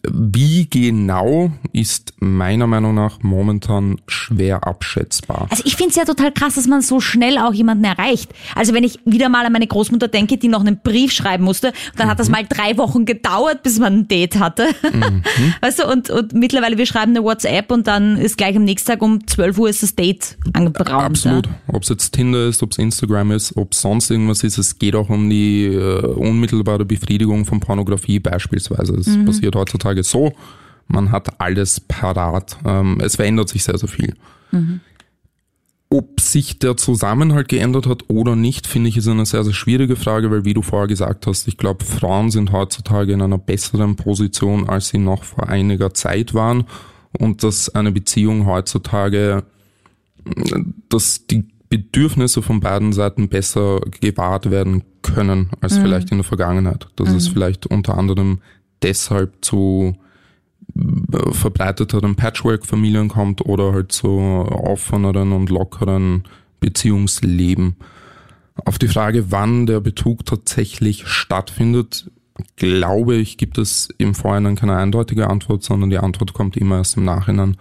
[0.10, 5.48] wie genau ist meiner Meinung nach momentan schwer abschätzbar.
[5.50, 8.32] Also ich finde es ja total krass, dass man so schnell auch jemanden erreicht.
[8.56, 11.74] Also wenn ich wieder mal an meine Großmutter denke, die noch einen Brief schreiben musste,
[11.98, 12.32] dann hat das Mhm.
[12.34, 14.67] mal drei Wochen gedauert, bis man ein Date hatte.
[14.94, 15.24] Mhm.
[15.62, 18.91] Weißt du, und, und mittlerweile wir schreiben eine WhatsApp und dann ist gleich am nächsten
[18.91, 20.89] Tag um 12 Uhr ist das Date angebraucht.
[20.91, 21.48] Absolut.
[21.48, 21.52] Ja.
[21.74, 24.78] Ob es jetzt Tinder ist, ob es Instagram ist, ob es sonst irgendwas ist, es
[24.78, 28.94] geht auch um die äh, unmittelbare Befriedigung von Pornografie beispielsweise.
[28.96, 29.26] Es Mhm.
[29.26, 30.34] passiert heutzutage so,
[30.88, 32.58] man hat alles parat.
[32.66, 34.16] Ähm, es verändert sich sehr, sehr viel.
[35.90, 39.96] Ob sich der Zusammenhalt geändert hat oder nicht, finde ich, ist eine sehr, sehr schwierige
[39.96, 43.96] Frage, weil wie du vorher gesagt hast, ich glaube, Frauen sind heutzutage in einer besseren
[43.96, 46.66] Position, als sie noch vor einiger Zeit waren
[47.18, 49.44] und dass eine Beziehung heutzutage
[50.90, 56.88] dass die Bedürfnisse von beiden Seiten besser gewahrt werden können als vielleicht in der Vergangenheit.
[56.96, 58.40] Dass es vielleicht unter anderem
[58.82, 59.96] deshalb zu
[60.76, 66.24] äh, verbreiteteren Patchwork-Familien kommt oder halt zu offeneren und lockeren
[66.60, 67.76] Beziehungsleben.
[68.65, 72.12] Auf die Frage, wann der Betrug tatsächlich stattfindet,
[72.56, 76.98] glaube ich, gibt es im Vorhinein keine eindeutige Antwort, sondern die Antwort kommt immer erst
[76.98, 77.58] im Nachhinein.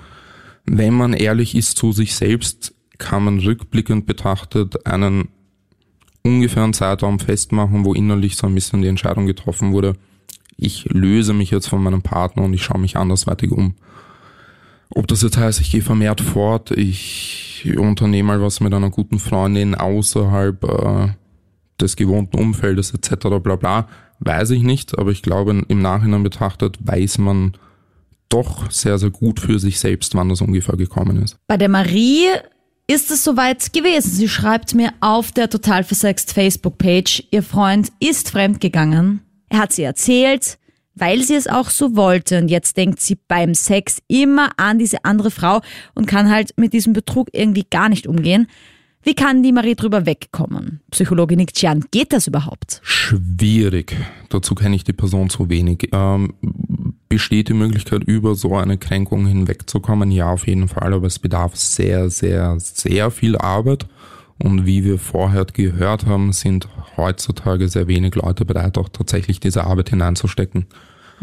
[0.66, 5.28] Wenn man ehrlich ist zu sich selbst, kann man rückblickend betrachtet einen
[6.22, 9.94] ungefähren Zeitraum festmachen, wo innerlich so ein bisschen die Entscheidung getroffen wurde,
[10.61, 13.75] ich löse mich jetzt von meinem Partner und ich schaue mich andersweitig um.
[14.90, 19.18] Ob das jetzt heißt, ich gehe vermehrt fort, ich unternehme mal was mit einer guten
[19.18, 21.09] Freundin außerhalb äh,
[21.81, 23.29] des gewohnten Umfeldes etc.
[23.42, 27.55] bla bla, weiß ich nicht, aber ich glaube, im Nachhinein betrachtet weiß man
[28.29, 31.37] doch sehr, sehr gut für sich selbst, wann das ungefähr gekommen ist.
[31.46, 32.27] Bei der Marie
[32.87, 34.11] ist es soweit gewesen.
[34.11, 39.23] Sie schreibt mir auf der total versext Facebook-Page, ihr Freund ist fremdgegangen.
[39.50, 40.58] Er hat sie erzählt,
[40.94, 42.38] weil sie es auch so wollte.
[42.38, 45.60] Und jetzt denkt sie beim Sex immer an diese andere Frau
[45.94, 48.46] und kann halt mit diesem Betrug irgendwie gar nicht umgehen.
[49.02, 50.80] Wie kann die Marie drüber wegkommen?
[50.90, 52.80] Psychologe Nick Chan, geht das überhaupt?
[52.82, 53.96] Schwierig.
[54.28, 55.88] Dazu kenne ich die Person zu wenig.
[55.92, 56.34] Ähm,
[57.08, 60.10] besteht die Möglichkeit, über so eine Kränkung hinwegzukommen?
[60.10, 63.86] Ja, auf jeden Fall, aber es bedarf sehr, sehr, sehr viel Arbeit.
[64.42, 69.64] Und wie wir vorher gehört haben, sind heutzutage sehr wenig Leute bereit, auch tatsächlich diese
[69.64, 70.66] Arbeit hineinzustecken.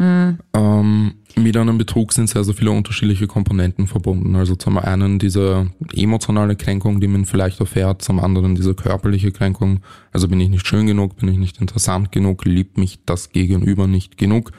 [0.00, 4.36] Ähm, mit einem Betrug sind sehr, sehr viele unterschiedliche Komponenten verbunden.
[4.36, 9.80] Also zum einen diese emotionale Kränkung, die man vielleicht erfährt, zum anderen diese körperliche Kränkung.
[10.12, 13.86] Also bin ich nicht schön genug, bin ich nicht interessant genug, liebt mich das Gegenüber
[13.88, 14.52] nicht genug,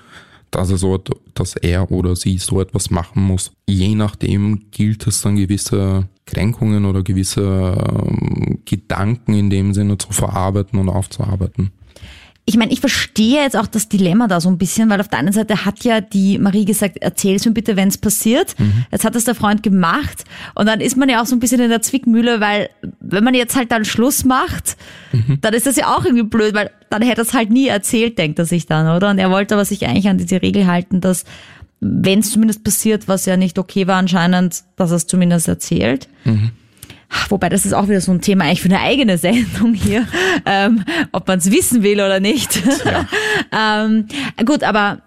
[0.51, 1.01] dass er, so,
[1.33, 3.51] dass er oder sie so etwas machen muss.
[3.67, 8.48] Je nachdem gilt es dann gewisse Kränkungen oder gewisse ähm,
[8.89, 11.71] Gedanken in dem Sinne zu verarbeiten und aufzuarbeiten.
[12.45, 15.19] Ich meine, ich verstehe jetzt auch das Dilemma da so ein bisschen, weil auf der
[15.19, 18.55] einen Seite hat ja die Marie gesagt, erzähl's mir bitte, wenn es passiert.
[18.91, 20.23] Jetzt hat es der Freund gemacht
[20.55, 22.71] und dann ist man ja auch so ein bisschen in der Zwickmühle, weil
[23.01, 24.77] wenn man jetzt halt dann Schluss macht,
[25.41, 28.17] dann ist das ja auch irgendwie blöd, weil dann hätte er es halt nie erzählt,
[28.17, 29.11] denkt er sich dann, oder?
[29.11, 31.25] Und er wollte aber sich eigentlich an diese Regel halten, dass
[31.81, 36.09] wenn es zumindest passiert, was ja nicht okay war anscheinend, dass er es zumindest erzählt.
[37.29, 40.07] Wobei das ist auch wieder so ein Thema eigentlich für eine eigene Sendung hier,
[40.45, 42.61] ähm, ob man es wissen will oder nicht.
[43.51, 44.05] ähm,
[44.45, 45.01] gut, aber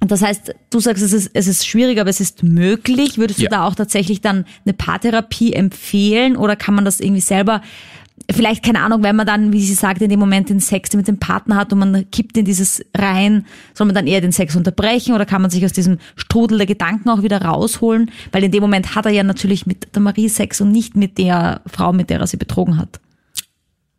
[0.00, 3.18] das heißt, du sagst, es ist, es ist schwierig, aber es ist möglich.
[3.18, 3.50] Würdest du Ja.
[3.50, 7.62] da auch tatsächlich dann eine Paartherapie empfehlen oder kann man das irgendwie selber
[8.30, 11.08] vielleicht, keine Ahnung, wenn man dann, wie sie sagt, in dem Moment den Sex mit
[11.08, 14.54] dem Partner hat und man kippt in dieses rein, soll man dann eher den Sex
[14.54, 18.10] unterbrechen oder kann man sich aus diesem Strudel der Gedanken auch wieder rausholen?
[18.32, 21.16] Weil in dem Moment hat er ja natürlich mit der Marie Sex und nicht mit
[21.18, 23.00] der Frau, mit der er sie betrogen hat.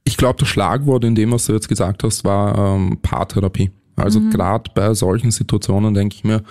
[0.03, 3.71] Ich glaube, das Schlagwort in dem, was du jetzt gesagt hast, war ähm, Paartherapie.
[3.95, 4.29] Also mhm.
[4.29, 6.43] gerade bei solchen Situationen denke ich mir,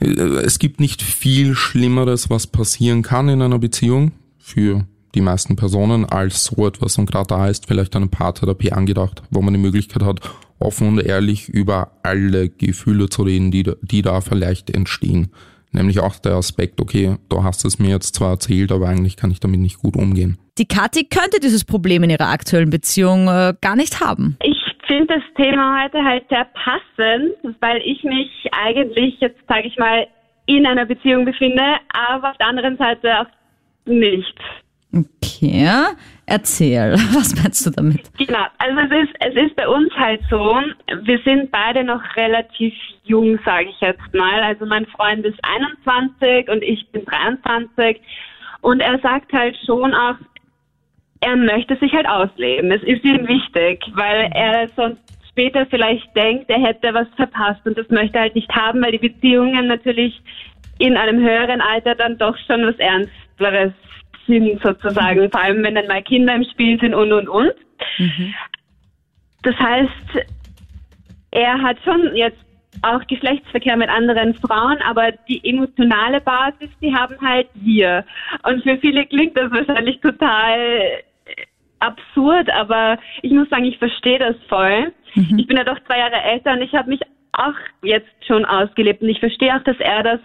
[0.00, 5.56] äh, es gibt nicht viel Schlimmeres, was passieren kann in einer Beziehung für die meisten
[5.56, 6.98] Personen als so etwas.
[6.98, 10.20] Und gerade da ist vielleicht eine Paartherapie angedacht, wo man die Möglichkeit hat,
[10.58, 15.32] offen und ehrlich über alle Gefühle zu reden, die, die da vielleicht entstehen.
[15.72, 19.30] Nämlich auch der Aspekt, okay, du hast es mir jetzt zwar erzählt, aber eigentlich kann
[19.30, 20.38] ich damit nicht gut umgehen.
[20.58, 24.38] Die Kathi könnte dieses Problem in ihrer aktuellen Beziehung äh, gar nicht haben.
[24.42, 29.76] Ich finde das Thema heute halt sehr passend, weil ich mich eigentlich jetzt, sage ich
[29.76, 30.06] mal,
[30.46, 33.26] in einer Beziehung befinde, aber auf der anderen Seite auch
[33.84, 34.38] nicht.
[34.96, 35.68] Okay,
[36.26, 38.00] erzähl, was meinst du damit?
[38.16, 40.58] Genau, also es ist, es ist bei uns halt so,
[41.02, 44.42] wir sind beide noch relativ jung, sage ich jetzt mal.
[44.42, 48.00] Also mein Freund ist 21 und ich bin 23
[48.62, 50.16] und er sagt halt schon auch,
[51.20, 52.70] er möchte sich halt ausleben.
[52.70, 57.76] Es ist ihm wichtig, weil er sonst später vielleicht denkt, er hätte was verpasst und
[57.76, 60.20] das möchte er halt nicht haben, weil die Beziehungen natürlich
[60.78, 63.72] in einem höheren Alter dann doch schon was Ernsteres
[64.26, 67.54] sind sozusagen, vor allem wenn dann mal Kinder im Spiel sind und und und.
[67.98, 68.34] Mhm.
[69.42, 70.26] Das heißt,
[71.30, 72.38] er hat schon jetzt
[72.82, 78.04] auch Geschlechtsverkehr mit anderen Frauen, aber die emotionale Basis, die haben halt wir.
[78.42, 80.82] Und für viele klingt das wahrscheinlich total
[81.80, 84.92] absurd, aber ich muss sagen, ich verstehe das voll.
[85.14, 85.38] Mhm.
[85.38, 87.00] Ich bin ja doch zwei Jahre älter und ich habe mich
[87.32, 90.20] auch jetzt schon ausgelebt und ich verstehe auch, dass er das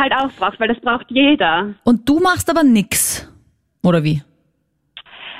[0.00, 1.74] halt auch braucht, weil das braucht jeder.
[1.84, 3.30] Und du machst aber nix,
[3.82, 4.22] oder wie?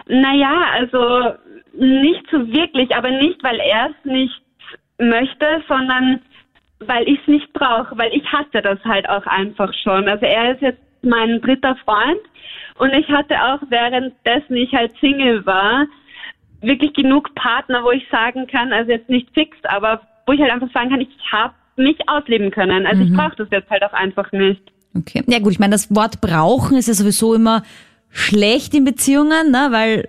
[0.06, 1.34] Naja, also
[1.74, 4.42] nicht so wirklich, aber nicht, weil er es nicht
[4.98, 6.20] möchte, sondern
[6.80, 10.08] weil ich es nicht brauche, weil ich hatte das halt auch einfach schon.
[10.08, 12.20] Also er ist jetzt mein dritter Freund
[12.78, 15.86] und ich hatte auch währenddessen ich halt Single war,
[16.62, 20.52] wirklich genug Partner, wo ich sagen kann, also jetzt nicht fix, aber wo ich halt
[20.52, 22.86] einfach sagen kann, ich habe mich ausleben können.
[22.86, 23.10] Also mhm.
[23.10, 24.62] ich brauche das jetzt halt auch einfach nicht.
[24.96, 25.22] Okay.
[25.26, 27.62] Ja gut, ich meine, das Wort brauchen ist ja sowieso immer
[28.10, 29.68] schlecht in Beziehungen, ne?
[29.70, 30.08] weil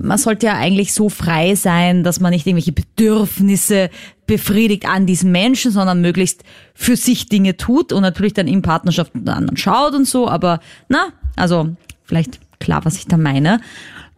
[0.00, 3.90] man sollte ja eigentlich so frei sein, dass man nicht irgendwelche Bedürfnisse
[4.26, 6.44] befriedigt an diesen Menschen, sondern möglichst
[6.74, 10.28] für sich Dinge tut und natürlich dann in Partnerschaft mit anderen schaut und so.
[10.28, 13.60] Aber na, also vielleicht klar, was ich da meine.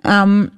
[0.04, 0.50] Ähm,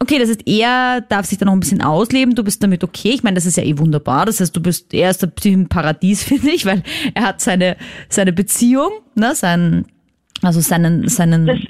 [0.00, 3.10] okay, das heißt, er darf sich da noch ein bisschen ausleben, du bist damit okay.
[3.10, 4.26] Ich meine, das ist ja eh wunderbar.
[4.26, 6.82] Das heißt, du bist, er ist im Paradies, finde ich, weil
[7.14, 7.76] er hat seine,
[8.08, 9.86] seine Beziehung, ne, sein,
[10.42, 11.66] also seinen, seinen,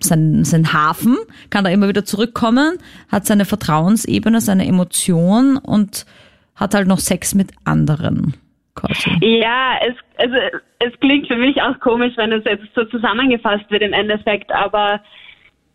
[0.00, 1.16] sein, sein Hafen,
[1.50, 2.78] kann da immer wieder zurückkommen,
[3.10, 6.06] hat seine Vertrauensebene, seine Emotion und
[6.56, 8.34] hat halt noch Sex mit anderen.
[8.74, 9.10] Quasi.
[9.20, 10.34] Ja, es, also,
[10.78, 15.00] es klingt für mich auch komisch, wenn es jetzt so zusammengefasst wird im Endeffekt, aber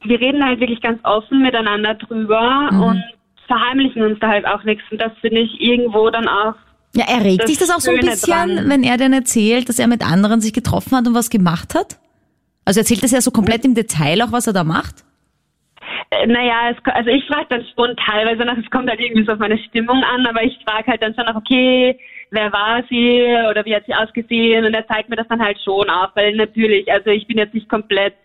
[0.08, 2.82] wir reden halt wirklich ganz offen miteinander drüber mhm.
[2.82, 3.04] und
[3.48, 4.84] verheimlichen uns da halt auch nichts.
[4.92, 6.56] Und das finde ich irgendwo dann auch.
[6.96, 8.70] Ja, erregt dich das auch so ein bisschen, dran.
[8.70, 11.98] wenn er denn erzählt, dass er mit anderen sich getroffen hat und was gemacht hat?
[12.64, 15.04] Also erzählt das ja so komplett im Detail auch, was er da macht?
[16.10, 19.34] Äh, naja, es, also ich frage dann schon teilweise nach, es kommt halt irgendwie so
[19.34, 22.00] auf meine Stimmung an, aber ich frage halt dann schon nach, okay,
[22.32, 25.60] wer war sie oder wie hat sie ausgesehen und er zeigt mir das dann halt
[25.64, 28.16] schon auf, weil natürlich, also ich bin jetzt nicht komplett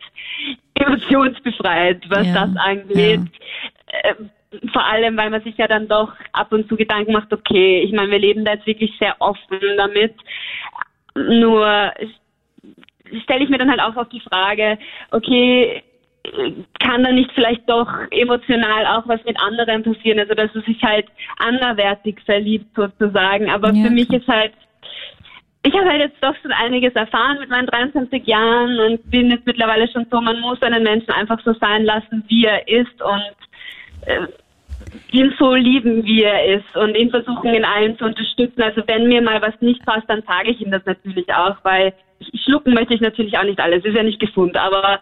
[0.75, 3.21] emotionsbefreit, was ja, das angeht.
[3.21, 4.11] Ja.
[4.11, 4.31] Ähm,
[4.73, 7.93] vor allem, weil man sich ja dann doch ab und zu Gedanken macht, okay, ich
[7.93, 10.15] meine, wir leben da jetzt wirklich sehr offen damit.
[11.15, 11.93] Nur
[13.23, 14.79] stelle ich mir dann halt auch auf die Frage,
[15.11, 15.83] okay,
[16.79, 20.83] kann da nicht vielleicht doch emotional auch was mit anderen passieren, also dass er sich
[20.83, 21.07] halt
[21.38, 23.51] anderwertig verliebt sozusagen.
[23.51, 23.85] Aber ja.
[23.85, 24.53] für mich ist halt,
[25.62, 29.47] ich habe halt jetzt doch schon einiges erfahren mit meinen 23 Jahren und bin jetzt
[29.47, 34.07] mittlerweile schon so, man muss einen Menschen einfach so sein lassen, wie er ist und
[34.07, 34.27] äh,
[35.12, 38.62] ihn so lieben, wie er ist und ihn versuchen in allem zu unterstützen.
[38.62, 41.93] Also wenn mir mal was nicht passt, dann sage ich ihm das natürlich auch, weil
[42.45, 45.01] schlucken möchte ich natürlich auch nicht alles, ist ja nicht gesund, aber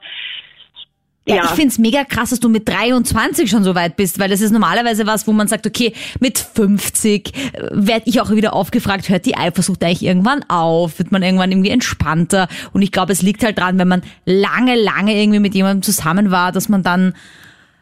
[1.29, 1.45] ja, ja.
[1.45, 4.51] ich find's mega krass, dass du mit 23 schon so weit bist, weil das ist
[4.51, 9.27] normalerweise was, wo man sagt, okay, mit 50 äh, werde ich auch wieder aufgefragt, hört
[9.27, 10.99] die Eifersucht eigentlich irgendwann auf?
[10.99, 12.49] Wird man irgendwann irgendwie entspannter?
[12.73, 16.31] Und ich glaube, es liegt halt dran, wenn man lange, lange irgendwie mit jemandem zusammen
[16.31, 17.15] war, dass man dann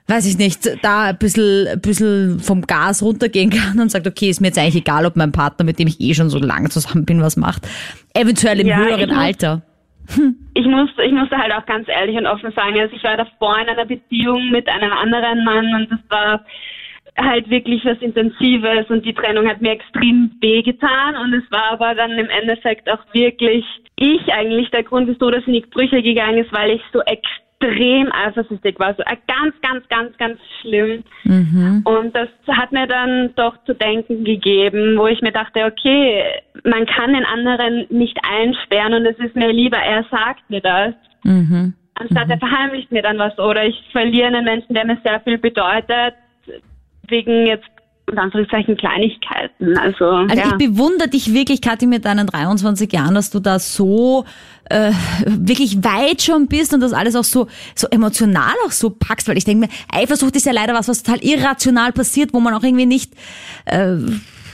[0.09, 4.31] weiß ich nicht, da ein bisschen, ein bisschen vom Gas runtergehen kann und sagt, okay,
[4.31, 6.69] ist mir jetzt eigentlich egal, ob mein Partner, mit dem ich eh schon so lange
[6.69, 7.67] zusammen bin, was macht.
[8.15, 9.63] Eventuell im ja, höheren Alter.
[10.55, 13.59] Ich musste, ich musste halt auch ganz ehrlich und offen sagen, also ich war davor
[13.59, 16.45] in einer Beziehung mit einem anderen Mann und das war
[17.19, 21.95] halt wirklich was Intensives und die Trennung hat mir extrem wehgetan und es war aber
[21.95, 23.65] dann im Endeffekt auch wirklich
[23.97, 27.46] ich eigentlich der Grund, wieso das in die Brüche gegangen ist, weil ich so extrem
[27.63, 28.95] eifersüchtig war.
[28.95, 31.05] So äh, ganz, ganz, ganz, ganz schlimm.
[31.25, 31.83] Mhm.
[31.85, 36.23] Und das hat mir dann doch zu denken gegeben, wo ich mir dachte, okay,
[36.65, 40.95] man kann den anderen nicht einsperren und es ist mir lieber, er sagt mir das.
[41.25, 41.75] Mhm.
[41.95, 45.39] Anstatt er verheimlicht mir dann was oder ich verliere einen Menschen, der mir sehr viel
[45.39, 46.15] bedeutet,
[47.09, 47.76] wegen jetzt
[48.11, 49.77] in Anführungszeichen Kleinigkeiten.
[49.79, 50.49] Also, Also ja.
[50.51, 54.25] ich bewundere dich wirklich, Kathi, mit deinen 23 Jahren, dass du da so
[54.71, 54.93] äh,
[55.27, 59.37] wirklich weit schon bist und das alles auch so, so emotional auch so packst, weil
[59.37, 62.63] ich denke mir, Eifersucht ist ja leider was, was total irrational passiert, wo man auch
[62.63, 63.13] irgendwie nicht
[63.65, 63.97] äh,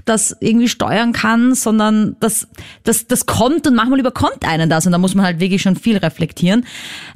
[0.05, 2.48] das irgendwie steuern kann, sondern das,
[2.84, 5.76] das, das kommt und manchmal überkommt einen das und da muss man halt wirklich schon
[5.76, 6.64] viel reflektieren.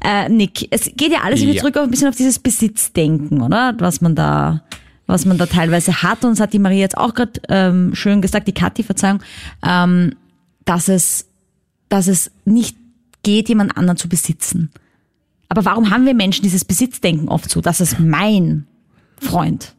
[0.04, 1.54] Äh, Nick, es geht ja alles Ja.
[1.56, 3.74] zurück auf ein bisschen auf dieses Besitzdenken, oder?
[3.78, 4.62] Was man da
[5.06, 6.24] was man da teilweise hat.
[6.24, 9.20] Und das hat die Maria jetzt auch gerade ähm, schön gesagt, die Kathi, Verzeihung,
[9.64, 10.14] ähm,
[10.64, 11.26] dass es,
[11.88, 12.76] dass es nicht
[13.22, 14.70] geht, jemand anderen zu besitzen.
[15.48, 17.60] Aber warum haben wir Menschen dieses Besitzdenken oft so?
[17.60, 18.66] Das ist mein
[19.20, 19.74] Freund.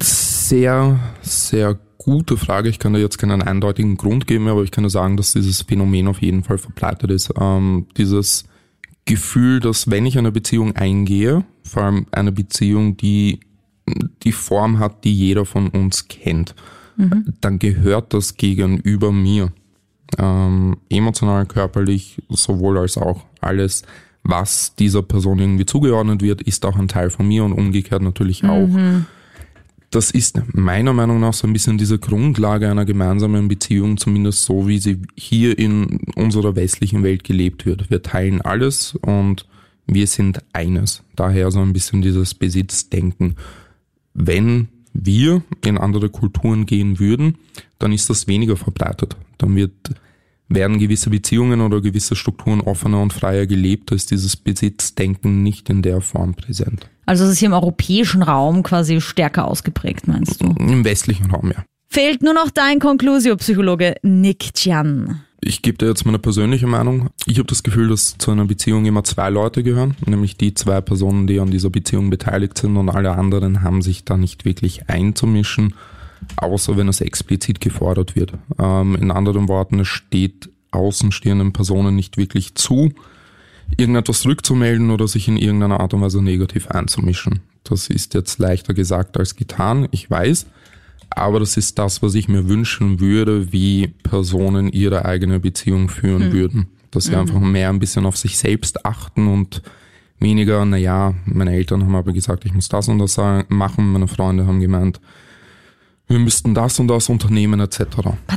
[0.00, 2.68] Sehr, sehr gute Frage.
[2.68, 5.62] Ich kann da jetzt keinen eindeutigen Grund geben, aber ich kann nur sagen, dass dieses
[5.62, 7.32] Phänomen auf jeden Fall verbreitet ist.
[7.38, 8.44] Ähm, dieses
[9.04, 13.40] Gefühl, dass wenn ich eine Beziehung eingehe, vor allem eine Beziehung, die
[14.22, 16.54] die Form hat, die jeder von uns kennt,
[17.40, 19.52] dann gehört das gegenüber mir.
[20.18, 23.82] Ähm, emotional, körperlich, sowohl als auch alles,
[24.22, 28.44] was dieser Person irgendwie zugeordnet wird, ist auch ein Teil von mir und umgekehrt natürlich
[28.44, 28.68] auch.
[29.90, 34.66] Das ist meiner Meinung nach so ein bisschen diese Grundlage einer gemeinsamen Beziehung, zumindest so,
[34.68, 37.90] wie sie hier in unserer westlichen Welt gelebt wird.
[37.90, 39.46] Wir teilen alles und
[39.86, 41.02] wir sind eines.
[41.16, 43.36] Daher so ein bisschen dieses Besitzdenken.
[44.14, 47.38] Wenn wir in andere Kulturen gehen würden,
[47.78, 49.16] dann ist das weniger verbreitet.
[49.38, 49.72] Dann wird,
[50.48, 55.70] werden gewisse Beziehungen oder gewisse Strukturen offener und freier gelebt, da ist dieses Besitzdenken nicht
[55.70, 56.88] in der Form präsent.
[57.06, 60.54] Also es ist hier im europäischen Raum quasi stärker ausgeprägt, meinst du?
[60.58, 61.64] Im westlichen Raum, ja.
[61.88, 65.20] Fehlt nur noch dein Conclusio-Psychologe Nick Chan.
[65.44, 67.10] Ich gebe dir jetzt meine persönliche Meinung.
[67.26, 70.80] Ich habe das Gefühl, dass zu einer Beziehung immer zwei Leute gehören, nämlich die zwei
[70.80, 74.88] Personen, die an dieser Beziehung beteiligt sind und alle anderen haben sich da nicht wirklich
[74.88, 75.74] einzumischen,
[76.36, 78.34] außer wenn es explizit gefordert wird.
[78.56, 82.92] Ähm, in anderen Worten, es steht außenstehenden Personen nicht wirklich zu,
[83.76, 87.40] irgendetwas rückzumelden oder sich in irgendeiner Art und Weise negativ einzumischen.
[87.64, 90.46] Das ist jetzt leichter gesagt als getan, ich weiß.
[91.16, 96.32] Aber das ist das, was ich mir wünschen würde, wie Personen ihre eigene Beziehung führen
[96.32, 96.68] würden.
[96.90, 99.62] Dass sie einfach mehr ein bisschen auf sich selbst achten und
[100.18, 104.46] weniger, naja, meine Eltern haben aber gesagt, ich muss das und das machen, meine Freunde
[104.46, 105.00] haben gemeint,
[106.08, 107.84] wir müssten das und das unternehmen etc.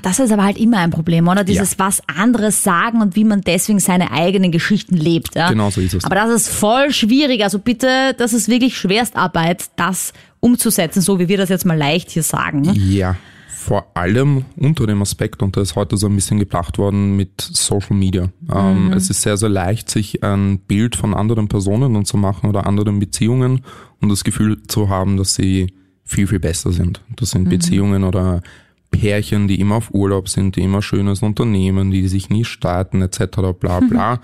[0.01, 1.43] Das ist aber halt immer ein Problem, oder?
[1.43, 5.35] Dieses was anderes sagen und wie man deswegen seine eigenen Geschichten lebt.
[5.35, 5.49] Ja?
[5.49, 6.05] Genau so ist es.
[6.05, 7.43] Aber das ist voll schwierig.
[7.43, 12.11] Also bitte, das ist wirklich Schwerstarbeit, das umzusetzen, so wie wir das jetzt mal leicht
[12.11, 12.71] hier sagen.
[12.75, 13.17] Ja,
[13.65, 17.41] vor allem unter dem Aspekt, und da ist heute so ein bisschen gebracht worden mit
[17.41, 18.29] Social Media.
[18.53, 22.47] Ähm, es ist sehr, sehr leicht, sich ein Bild von anderen Personen dann zu machen
[22.47, 23.61] oder anderen Beziehungen
[24.01, 25.73] und das Gefühl zu haben, dass sie
[26.05, 27.01] viel, viel besser sind.
[27.15, 28.41] Das sind Beziehungen oder
[28.91, 33.19] Pärchen, die immer auf Urlaub sind, die immer schönes Unternehmen, die sich nie streiten, etc.
[33.59, 34.21] bla bla.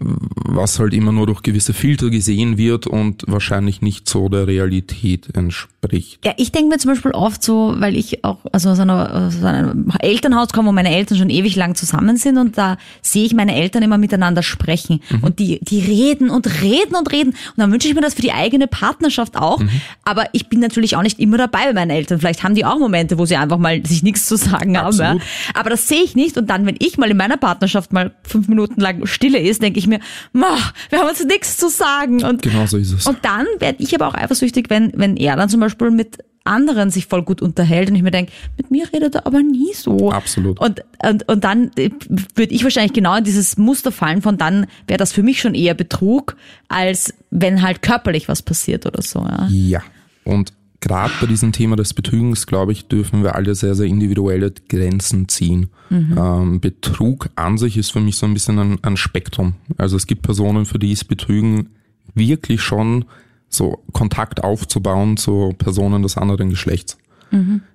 [0.00, 5.28] Was halt immer nur durch gewisse Filter gesehen wird und wahrscheinlich nicht so der Realität
[5.34, 6.24] entspricht.
[6.24, 9.44] Ja, ich denke mir zum Beispiel oft so, weil ich auch also aus, einer, aus
[9.44, 13.34] einem Elternhaus komme, wo meine Eltern schon ewig lang zusammen sind und da sehe ich
[13.34, 17.70] meine Eltern immer miteinander sprechen und die, die reden und reden und reden und dann
[17.70, 19.60] wünsche ich mir das für die eigene Partnerschaft auch,
[20.04, 22.20] aber ich bin natürlich auch nicht immer dabei bei meinen Eltern.
[22.20, 24.96] Vielleicht haben die auch Momente, wo sie einfach mal sich nichts zu sagen haben.
[24.96, 25.10] Ja.
[25.10, 25.22] Absolut.
[25.54, 28.48] Aber das sehe ich nicht und dann, wenn ich mal in meiner Partnerschaft mal fünf
[28.48, 30.00] Minuten lang Stille ist, denke ich mir,
[30.32, 30.56] "Ma,
[30.88, 33.06] wir haben uns nichts zu sagen und Genau so ist es.
[33.06, 36.90] und dann werde ich aber auch eifersüchtig, wenn, wenn er dann zum Beispiel mit anderen
[36.90, 40.10] sich voll gut unterhält und ich mir denke, mit mir redet er aber nie so.
[40.10, 40.58] Absolut.
[40.58, 41.90] Und, und, und dann äh,
[42.34, 45.54] würde ich wahrscheinlich genau in dieses Muster fallen von dann wäre das für mich schon
[45.54, 46.36] eher Betrug,
[46.68, 49.20] als wenn halt körperlich was passiert oder so.
[49.20, 49.48] Ja.
[49.50, 49.82] Ja.
[50.24, 54.52] Und gerade bei diesem Thema des Betrügens, glaube ich, dürfen wir alle sehr, sehr individuelle
[54.68, 55.68] Grenzen ziehen.
[56.16, 59.54] Ähm, Betrug an sich ist für mich so ein bisschen ein, ein Spektrum.
[59.76, 61.70] Also es gibt Personen, für die ist Betrügen
[62.14, 63.04] wirklich schon
[63.48, 66.96] so Kontakt aufzubauen zu Personen des anderen Geschlechts.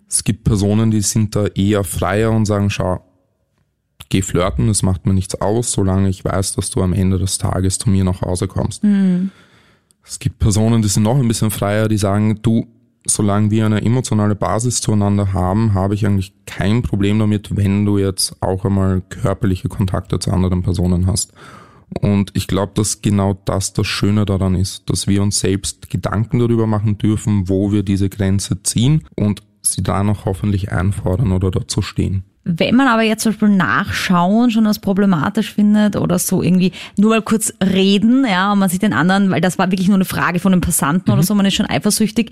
[0.07, 3.03] Es gibt Personen, die sind da eher freier und sagen, schau,
[4.09, 7.37] geh flirten, es macht mir nichts aus, solange ich weiß, dass du am Ende des
[7.37, 8.83] Tages zu mir nach Hause kommst.
[8.83, 9.31] Mhm.
[10.03, 12.67] Es gibt Personen, die sind noch ein bisschen freier, die sagen, du,
[13.07, 17.97] solange wir eine emotionale Basis zueinander haben, habe ich eigentlich kein Problem damit, wenn du
[17.97, 21.33] jetzt auch einmal körperliche Kontakte zu anderen Personen hast.
[22.01, 26.39] Und ich glaube, dass genau das das Schöne daran ist, dass wir uns selbst Gedanken
[26.39, 31.51] darüber machen dürfen, wo wir diese Grenze ziehen und sie da noch hoffentlich einfordern oder
[31.51, 32.23] dazu stehen.
[32.47, 37.09] Wenn man aber jetzt zum Beispiel nachschauen schon als problematisch findet oder so irgendwie nur
[37.09, 40.05] mal kurz reden, ja, und man sieht den anderen, weil das war wirklich nur eine
[40.05, 41.13] Frage von einem Passanten mhm.
[41.13, 42.29] oder so, man ist schon eifersüchtig,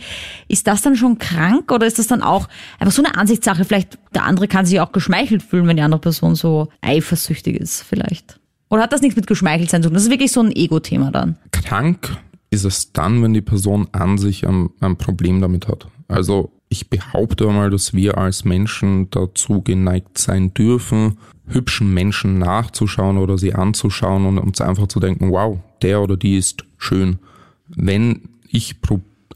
[0.48, 2.48] ist das dann schon krank oder ist das dann auch
[2.78, 3.66] einfach so eine Ansichtssache?
[3.66, 7.82] Vielleicht der andere kann sich auch geschmeichelt fühlen, wenn die andere Person so eifersüchtig ist,
[7.82, 8.40] vielleicht.
[8.70, 9.96] Oder hat das nichts mit geschmeichelt sein zu tun?
[9.96, 11.38] Das ist wirklich so ein Ego-Thema dann.
[11.52, 12.18] Krank
[12.52, 15.88] ist es dann, wenn die Person an sich ein, ein Problem damit hat.
[16.08, 23.18] Also ich behaupte mal, dass wir als Menschen dazu geneigt sein dürfen, hübschen Menschen nachzuschauen
[23.18, 27.20] oder sie anzuschauen und uns einfach zu denken, wow, der oder die ist schön.
[27.68, 28.76] Wenn ich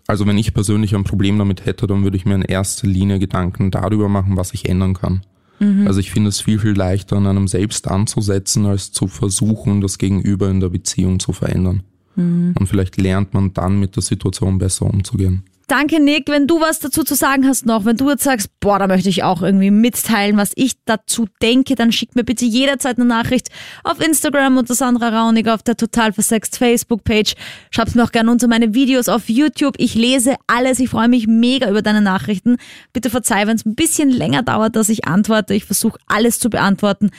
[0.07, 3.19] also wenn ich persönlich ein Problem damit hätte, dann würde ich mir in erster Linie
[3.19, 5.21] Gedanken darüber machen, was ich ändern kann.
[5.59, 5.85] Mhm.
[5.85, 9.97] Also ich finde es viel, viel leichter, an einem selbst anzusetzen, als zu versuchen, das
[9.97, 11.83] Gegenüber in der Beziehung zu verändern.
[12.15, 12.55] Mhm.
[12.57, 15.43] Und vielleicht lernt man dann mit der Situation besser umzugehen.
[15.69, 16.29] Danke, Nick.
[16.29, 19.09] Wenn du was dazu zu sagen hast noch, wenn du jetzt sagst, boah, da möchte
[19.09, 23.49] ich auch irgendwie mitteilen, was ich dazu denke, dann schick mir bitte jederzeit eine Nachricht
[23.83, 27.35] auf Instagram unter Sandra Raunig auf der Total Versext Facebook-Page.
[27.69, 29.75] Schreib's mir auch gerne unter meine Videos auf YouTube.
[29.77, 30.79] Ich lese alles.
[30.79, 32.55] Ich freue mich mega über deine Nachrichten.
[32.93, 35.53] Bitte verzeih, wenn es ein bisschen länger dauert, dass ich antworte.
[35.53, 37.11] Ich versuche alles zu beantworten.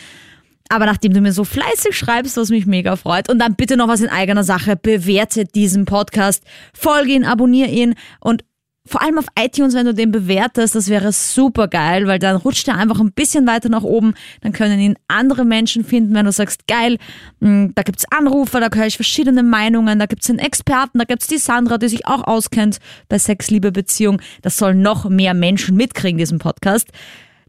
[0.69, 3.89] Aber nachdem du mir so fleißig schreibst, was mich mega freut, und dann bitte noch
[3.89, 6.45] was in eigener Sache, bewerte diesen Podcast,
[6.75, 8.45] folge ihn, abonniere ihn und
[8.89, 12.67] vor allem auf iTunes, wenn du den bewertest, das wäre super geil, weil dann rutscht
[12.69, 14.15] er einfach ein bisschen weiter nach oben.
[14.41, 16.97] Dann können ihn andere Menschen finden, wenn du sagst, geil,
[17.43, 21.27] hm, da gibt's Anrufer, da höre ich verschiedene Meinungen, da gibt's einen Experten, da gibt's
[21.27, 22.79] die Sandra, die sich auch auskennt
[23.11, 24.23] bei Sex, Liebe, Beziehung.
[24.41, 26.89] Das sollen noch mehr Menschen mitkriegen, diesen Podcast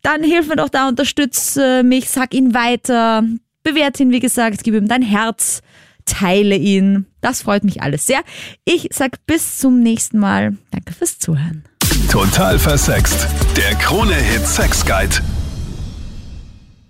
[0.01, 3.23] dann hilf mir doch da, unterstütze mich, sag ihn weiter,
[3.63, 5.61] bewerte ihn, wie gesagt, gib ihm dein Herz,
[6.05, 7.05] teile ihn.
[7.21, 8.21] Das freut mich alles sehr.
[8.65, 10.57] Ich sag bis zum nächsten Mal.
[10.71, 11.63] Danke fürs Zuhören.
[12.09, 13.27] Total versext.
[13.55, 15.17] Der Krone-Hit Sex Guide.